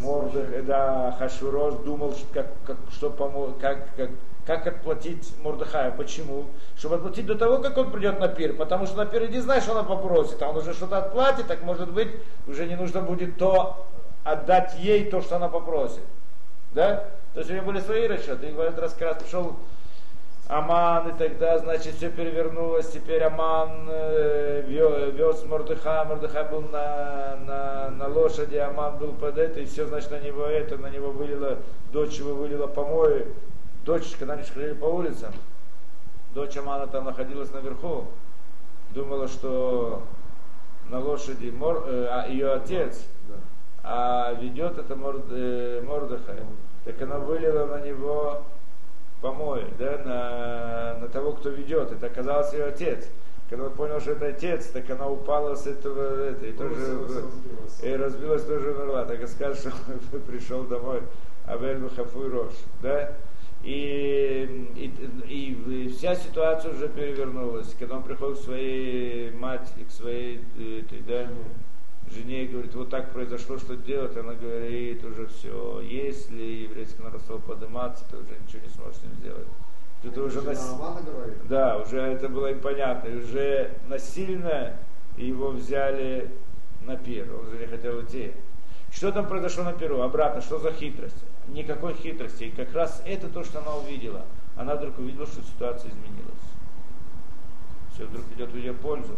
[0.00, 4.10] Мордых, да, Хашурош думал, как, как, что помо, как, как,
[4.46, 5.92] как отплатить Мордыхаю.
[5.92, 6.46] Почему?
[6.76, 8.54] Чтобы отплатить до того, как он придет на пир.
[8.54, 10.40] Потому что на пир не знаешь, что она попросит.
[10.40, 12.08] А он уже что-то отплатит, так может быть,
[12.46, 13.87] уже не нужно будет то
[14.32, 16.02] отдать ей то, что она попросит.
[16.72, 17.04] Да?
[17.34, 18.48] То есть у него были свои расчеты.
[18.48, 19.56] И в этот раз как раз пришел
[20.48, 22.88] Аман, и тогда, значит, все перевернулось.
[22.90, 29.60] Теперь Аман э, вез Мордыха, Мордыха был на, на, на лошади, Аман был под это,
[29.60, 31.58] и все, значит, на него это, на него вылила,
[31.92, 33.26] дочь его вылила помои.
[33.84, 35.32] Дочь, когда они шли по улицам,
[36.34, 38.06] дочь Амана там находилась наверху,
[38.90, 40.02] думала, что
[40.88, 43.04] на лошади Мор, э, а ее отец,
[43.90, 46.36] а ведет это Мор, э, Мордыхай.
[46.84, 48.42] Так она вылила на него
[49.22, 51.90] помой, да, на, на того, кто ведет.
[51.92, 53.08] Это оказался ее отец.
[53.48, 57.82] Когда он понял, что это отец, так она упала с этого, это, и тоже разбилась.
[57.82, 59.06] и разбилась, тоже умерла.
[59.06, 61.00] Так и скажет, что он пришел домой,
[61.46, 63.14] Абель Бахафуй Рош, да,
[63.62, 67.74] и, и, и вся ситуация уже перевернулась.
[67.78, 71.28] Когда он приходит к своей матери, к своей этой, да,
[72.12, 77.20] жене и говорит, вот так произошло, что делать, она говорит, уже все, если еврейский народ
[77.22, 79.46] стал подниматься, ты уже ничего не сможешь с ним сделать.
[80.02, 80.76] Тут это уже нас...
[81.48, 83.08] Да, уже это было им понятно.
[83.08, 84.76] И уже насильно
[85.16, 86.30] его взяли
[86.82, 87.26] на пир.
[87.34, 88.32] Он уже не хотел идти.
[88.92, 90.00] Что там произошло на перу?
[90.00, 91.24] Обратно, что за хитрость?
[91.48, 92.44] Никакой хитрости.
[92.44, 94.24] И как раз это то, что она увидела.
[94.56, 96.34] Она вдруг увидела, что ситуация изменилась.
[97.94, 99.16] Все вдруг идет в ее пользу.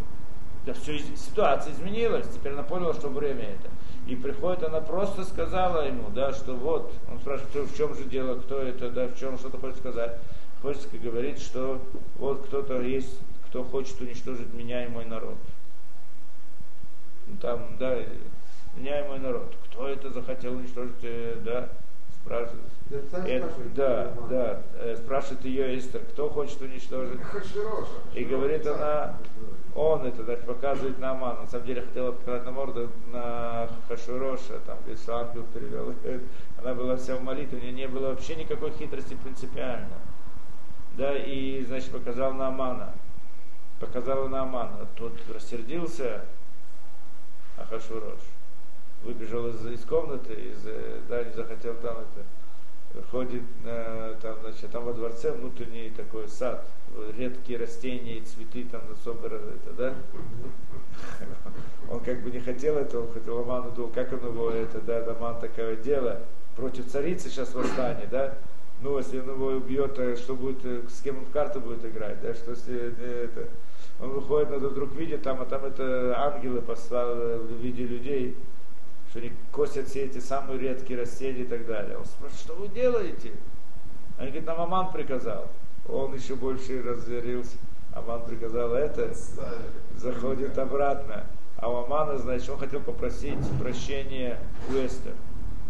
[0.66, 3.70] Да все, ситуация изменилась, теперь она поняла, что время это.
[4.06, 8.38] И приходит, она просто сказала ему, да, что вот, он спрашивает, в чем же дело,
[8.40, 10.18] кто это, да, в чем что-то хочет сказать.
[10.62, 11.80] Хочет говорить, что
[12.16, 15.36] вот кто-то есть, кто хочет уничтожить меня и мой народ.
[17.26, 17.98] Ну, там, да,
[18.76, 19.54] меня и мой народ.
[19.66, 21.68] Кто это захотел уничтожить, э, да,
[22.22, 22.64] спрашивает.
[23.26, 27.20] Это, да, да, э, спрашивает ее Эстер, кто хочет уничтожить.
[28.14, 29.16] И говорит она,
[29.80, 31.40] он это так показывает на Аман.
[31.40, 35.94] На самом деле хотела показать на морду на Хашуроша, там, где ангел перевел.
[36.60, 39.96] Она была вся в молитве, у нее не было вообще никакой хитрости принципиально.
[40.98, 42.92] Да, и, значит, показал на Амана.
[43.80, 44.86] показала на Амана.
[44.96, 46.26] Тот рассердился,
[47.56, 48.20] Ахашурош.
[49.02, 52.26] Выбежал из, из комнаты, из, э, да, не захотел там это,
[53.11, 56.64] ходит на, там, значит, там во дворце внутренний такой сад,
[57.16, 59.95] редкие растения и цветы там на собор, это, да?
[61.91, 65.41] Он как бы не хотел этого, хотел Аману, думал, как он его, это, да, Аман
[65.41, 66.20] такое дело,
[66.57, 68.34] против царицы сейчас восстание, да?
[68.82, 72.34] Ну, если он его убьет, что будет, с кем он в карты будет играть, да,
[72.34, 73.49] что если это,
[74.01, 78.36] он выходит, надо вдруг видит там, а там это ангелы послали в виде людей,
[79.11, 81.98] что они косят все эти самые редкие растения и так далее.
[81.98, 83.32] Он спрашивает, что вы делаете?
[84.18, 85.48] Они говорят, нам Аман приказал.
[85.88, 87.56] Он еще больше разверился.
[87.92, 89.12] Аман приказал это,
[89.96, 91.24] заходит обратно.
[91.56, 94.38] А у Амана, значит, он хотел попросить прощения
[94.70, 95.12] у Эстер.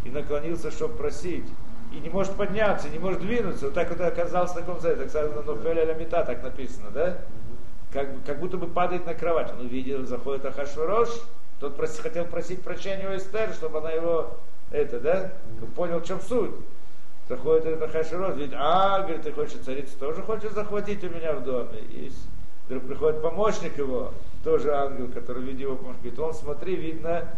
[0.04, 1.46] И наклонился, чтобы просить.
[1.92, 3.66] И не может подняться, не может двинуться.
[3.66, 7.18] Вот так вот оказался на таком так сказано, но Ламита, так написано, да?
[7.90, 9.50] Как, как будто бы падает на кровать.
[9.52, 11.08] Он увидел, заходит Ахашварош,
[11.60, 14.38] тот прос, хотел просить прощения у Эстер, чтобы она его,
[14.70, 15.32] это, да,
[15.76, 16.52] понял, в чем суть.
[17.28, 21.44] Заходит этот Ахашварош, видит, а, говорит, ты хочешь, царица тоже хочет захватить у меня в
[21.44, 21.78] доме.
[21.90, 22.10] И
[22.66, 27.28] вдруг приходит помощник его, тоже ангел, который видит его помощник, говорит, он, смотри, видно,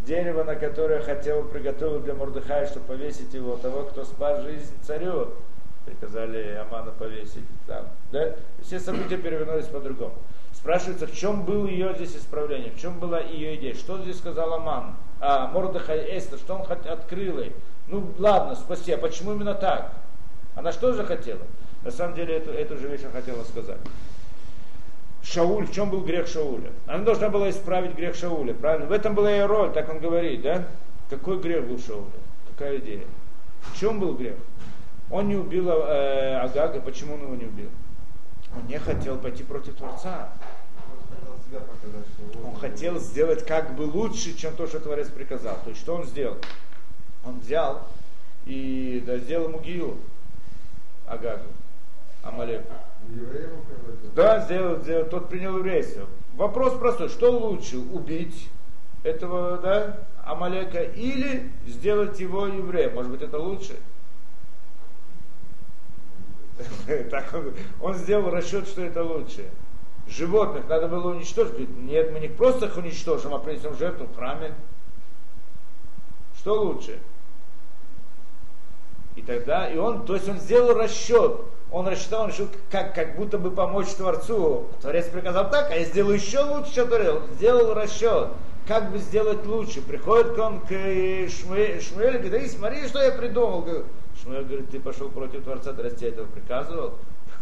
[0.00, 5.28] дерево, на которое хотел приготовить для Мордыхая, чтобы повесить его, того, кто спас жизнь царю
[5.84, 7.86] приказали Амана повесить там.
[8.10, 8.34] Да?
[8.62, 10.14] Все события перевернулись по-другому.
[10.66, 14.52] Спрашивается, в чем было ее здесь исправление, в чем была ее идея, что здесь сказал
[14.52, 17.52] Аман, а Мордахай Эстер, что он открыл ей.
[17.86, 19.92] Ну ладно, спаси, а почему именно так?
[20.56, 21.38] Она что же хотела?
[21.84, 23.78] На самом деле эту, эту же вещь я хотела сказать.
[25.22, 26.72] Шауль, в чем был грех Шауля?
[26.88, 28.86] Она должна была исправить грех Шауля, правильно?
[28.86, 30.66] В этом была ее роль, так он говорит, да?
[31.08, 32.10] Какой грех был Шауля?
[32.50, 33.04] Какая идея?
[33.60, 34.34] В чем был грех?
[35.12, 36.80] Он не убил э, Агага.
[36.80, 37.68] Почему он его не убил?
[38.56, 40.30] Он не хотел пойти против Творца.
[42.44, 45.58] Он хотел сделать как бы лучше, чем то, что Творец приказал.
[45.64, 46.36] То есть что он сделал?
[47.24, 47.86] Он взял
[48.46, 49.96] и да, сделал Мугию
[51.06, 51.48] Агагу,
[52.22, 52.72] Амалеку.
[54.14, 56.06] Да, сделал, сделал, тот принял еврейство.
[56.34, 58.48] Вопрос простой, что лучше, убить
[59.04, 62.94] этого, да, Амалека или сделать его евреем?
[62.94, 63.76] Может быть, это лучше?
[67.10, 69.48] Так он, он сделал расчет, что это лучше.
[70.08, 71.68] Животных надо было уничтожить.
[71.78, 74.54] Нет, мы не просто их уничтожим, а принесем жертву в храме.
[76.38, 77.00] Что лучше?
[79.16, 81.40] И тогда, и он, то есть он сделал расчет.
[81.72, 84.66] Он рассчитал, он решил, как, как будто бы помочь Творцу.
[84.80, 87.14] Творец приказал так, а я сделаю еще лучше, Творец.
[87.14, 88.28] Он сделал расчет,
[88.68, 89.82] как бы сделать лучше.
[89.82, 93.66] Приходит он к Шмуэлю, Шмуэлю говорит, да смотри, что я придумал.
[94.22, 96.94] Шмуэль говорит, ты пошел против Творца, ты тебе этого приказывал,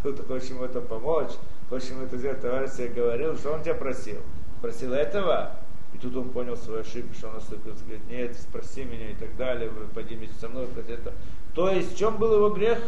[0.02, 1.32] ты хочешь ему это помочь,
[1.68, 4.20] хочешь ему это сделать, товарищ тебе говорил, что он тебя просил?
[4.60, 5.56] Просил этого,
[5.94, 9.36] и тут он понял свою ошибку, что он оступился, говорит, нет, спроси меня и так
[9.36, 11.12] далее, вы поднимитесь со мной, хоть это.
[11.54, 12.78] То есть в чем был его грех?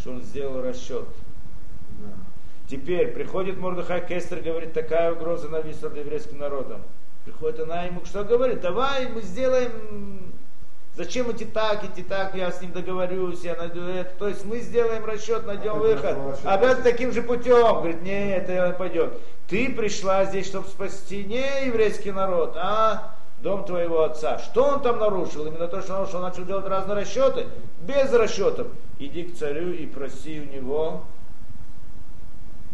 [0.00, 1.06] Что он сделал расчет.
[2.00, 2.12] Да.
[2.68, 6.82] Теперь приходит Мордыхай Кестер, говорит, такая угроза нависла над еврейским народом.
[7.24, 10.32] Приходит она ему, что говорит, давай мы сделаем
[10.96, 14.10] Зачем идти так, идти так, я с ним договорюсь, я найду это.
[14.18, 16.16] То есть мы сделаем расчет, найдем а выход.
[16.44, 17.76] Опять таким же путем.
[17.76, 19.18] Говорит, нет, это не пойдет.
[19.48, 24.38] Ты пришла здесь, чтобы спасти не еврейский народ, а дом твоего отца.
[24.38, 25.46] Что он там нарушил?
[25.46, 27.46] Именно то, что он, нарушил, он начал делать разные расчеты.
[27.82, 28.66] Без расчетов.
[28.98, 31.04] Иди к царю и проси у него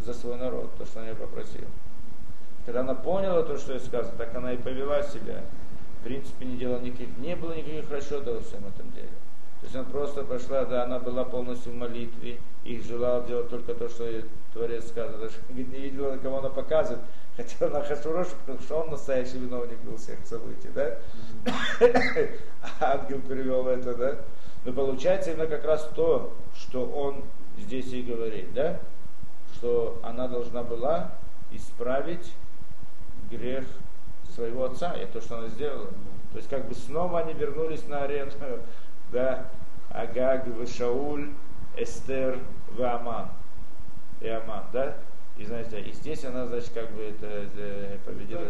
[0.05, 1.67] за свой народ, то, что он ее попросил.
[2.65, 5.43] Когда она поняла то, что я сказал, так она и повела себя
[6.07, 9.09] принципе не делал никаких, не было никаких расчетов во всем этом деле.
[9.61, 13.75] То есть она просто пошла, да, она была полностью в молитве и желала делать только
[13.75, 14.09] то, что
[14.53, 15.19] Творец сказал.
[15.19, 17.03] Даже не видела, на кого она показывает.
[17.37, 20.97] Хотела на Хашурошу, потому что он настоящий виновник был всех событий, да?
[22.81, 24.17] Ангел перевел это, да?
[24.65, 27.25] Но получается именно как раз то, что он
[27.59, 28.79] здесь и говорит, да?
[29.55, 31.13] Что она должна была
[31.51, 32.33] исправить
[33.31, 33.65] грех
[34.37, 35.89] своего отца, и то, что она сделала.
[36.33, 38.31] То есть как бы снова они вернулись на арену,
[39.13, 39.47] да,
[39.91, 41.31] Агаг, Шауль,
[41.77, 42.39] Эстер,
[42.79, 43.29] Аман.
[44.21, 44.97] И Аман, да?
[45.39, 48.43] И знаете, и здесь она, значит, как бы это, это победила.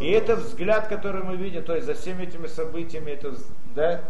[0.00, 3.34] И это взгляд, который мы видим, то есть за всеми этими событиями, это,
[3.74, 4.00] да,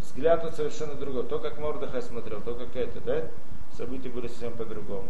[0.00, 1.24] взгляд он совершенно другой.
[1.24, 3.22] То, как Мордыхай смотрел, то, как это, да,
[3.76, 5.08] события были совсем по-другому.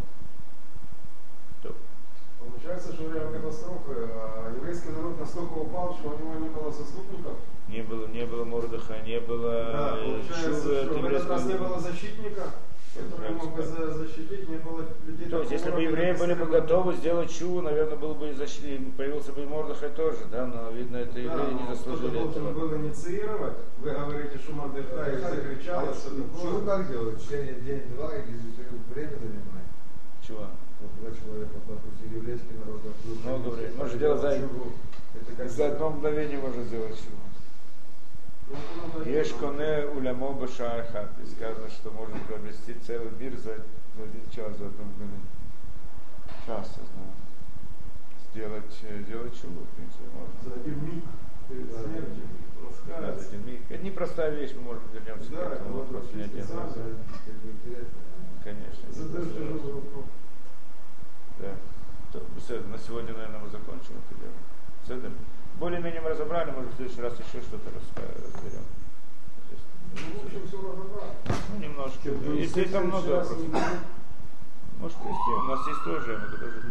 [2.62, 7.32] Получается, что время катастрофы а, еврейский народ настолько упал, что у него не было заступников.
[7.68, 11.54] Не было, не было Мордыха, не было да, получается, Шува, что в этот раз не
[11.54, 12.42] было защитника.
[12.94, 15.26] Которые мог бы за- защитить, не было людей.
[15.30, 18.94] То есть, если бы евреи были бы готовы сделать чуву, наверное, был бы и защит,
[18.96, 22.46] появился бы и Мордыхай тоже, да, но, видно, это Да, евреи не заслужили кто-то должен
[22.48, 22.52] этого.
[22.68, 23.56] был инициировать.
[23.78, 26.66] Вы говорите, что Мордехай закричал, и все Чего такое.
[26.66, 27.22] как делают?
[27.22, 29.66] Чтение день-два или время занимает?
[30.20, 30.46] Чего?
[30.82, 33.68] Вот два человека, допустим, еврейский народ они времени.
[33.70, 34.48] все Может, делать делать за-.
[35.20, 37.16] Это как За одно мгновение можно сделать чуву.
[38.50, 39.40] Ну, это надо Ешь делать.
[39.40, 41.10] коне улямо башахат.
[41.22, 43.56] И сказано, что можно приобрести целый мир за,
[43.96, 45.20] за один час, за одно мгновение.
[46.46, 47.12] Час, я знаю.
[48.32, 50.34] Сделать, э, сделать чудо, в принципе, можно.
[50.42, 51.04] За один миг
[52.88, 53.60] Да, за один миг.
[53.70, 56.72] Это непростая вещь, мы можем вернемся Да, к это этому вопросу не один раз.
[58.42, 58.88] Конечно.
[58.92, 60.04] Тяжелый вопрос.
[61.42, 61.48] Да.
[62.12, 64.32] То, беседа, на сегодня, наверное, мы закончим это дело.
[65.58, 68.62] Более-менее мы разобрали, может, в следующий раз еще что-то разберем.
[69.94, 70.00] Ну.
[71.52, 72.10] Ну, немножко.
[72.24, 73.38] Ну, Если там много вопросов.
[74.78, 75.30] Может, вести.
[75.30, 76.62] У нас есть тоже, мы тоже.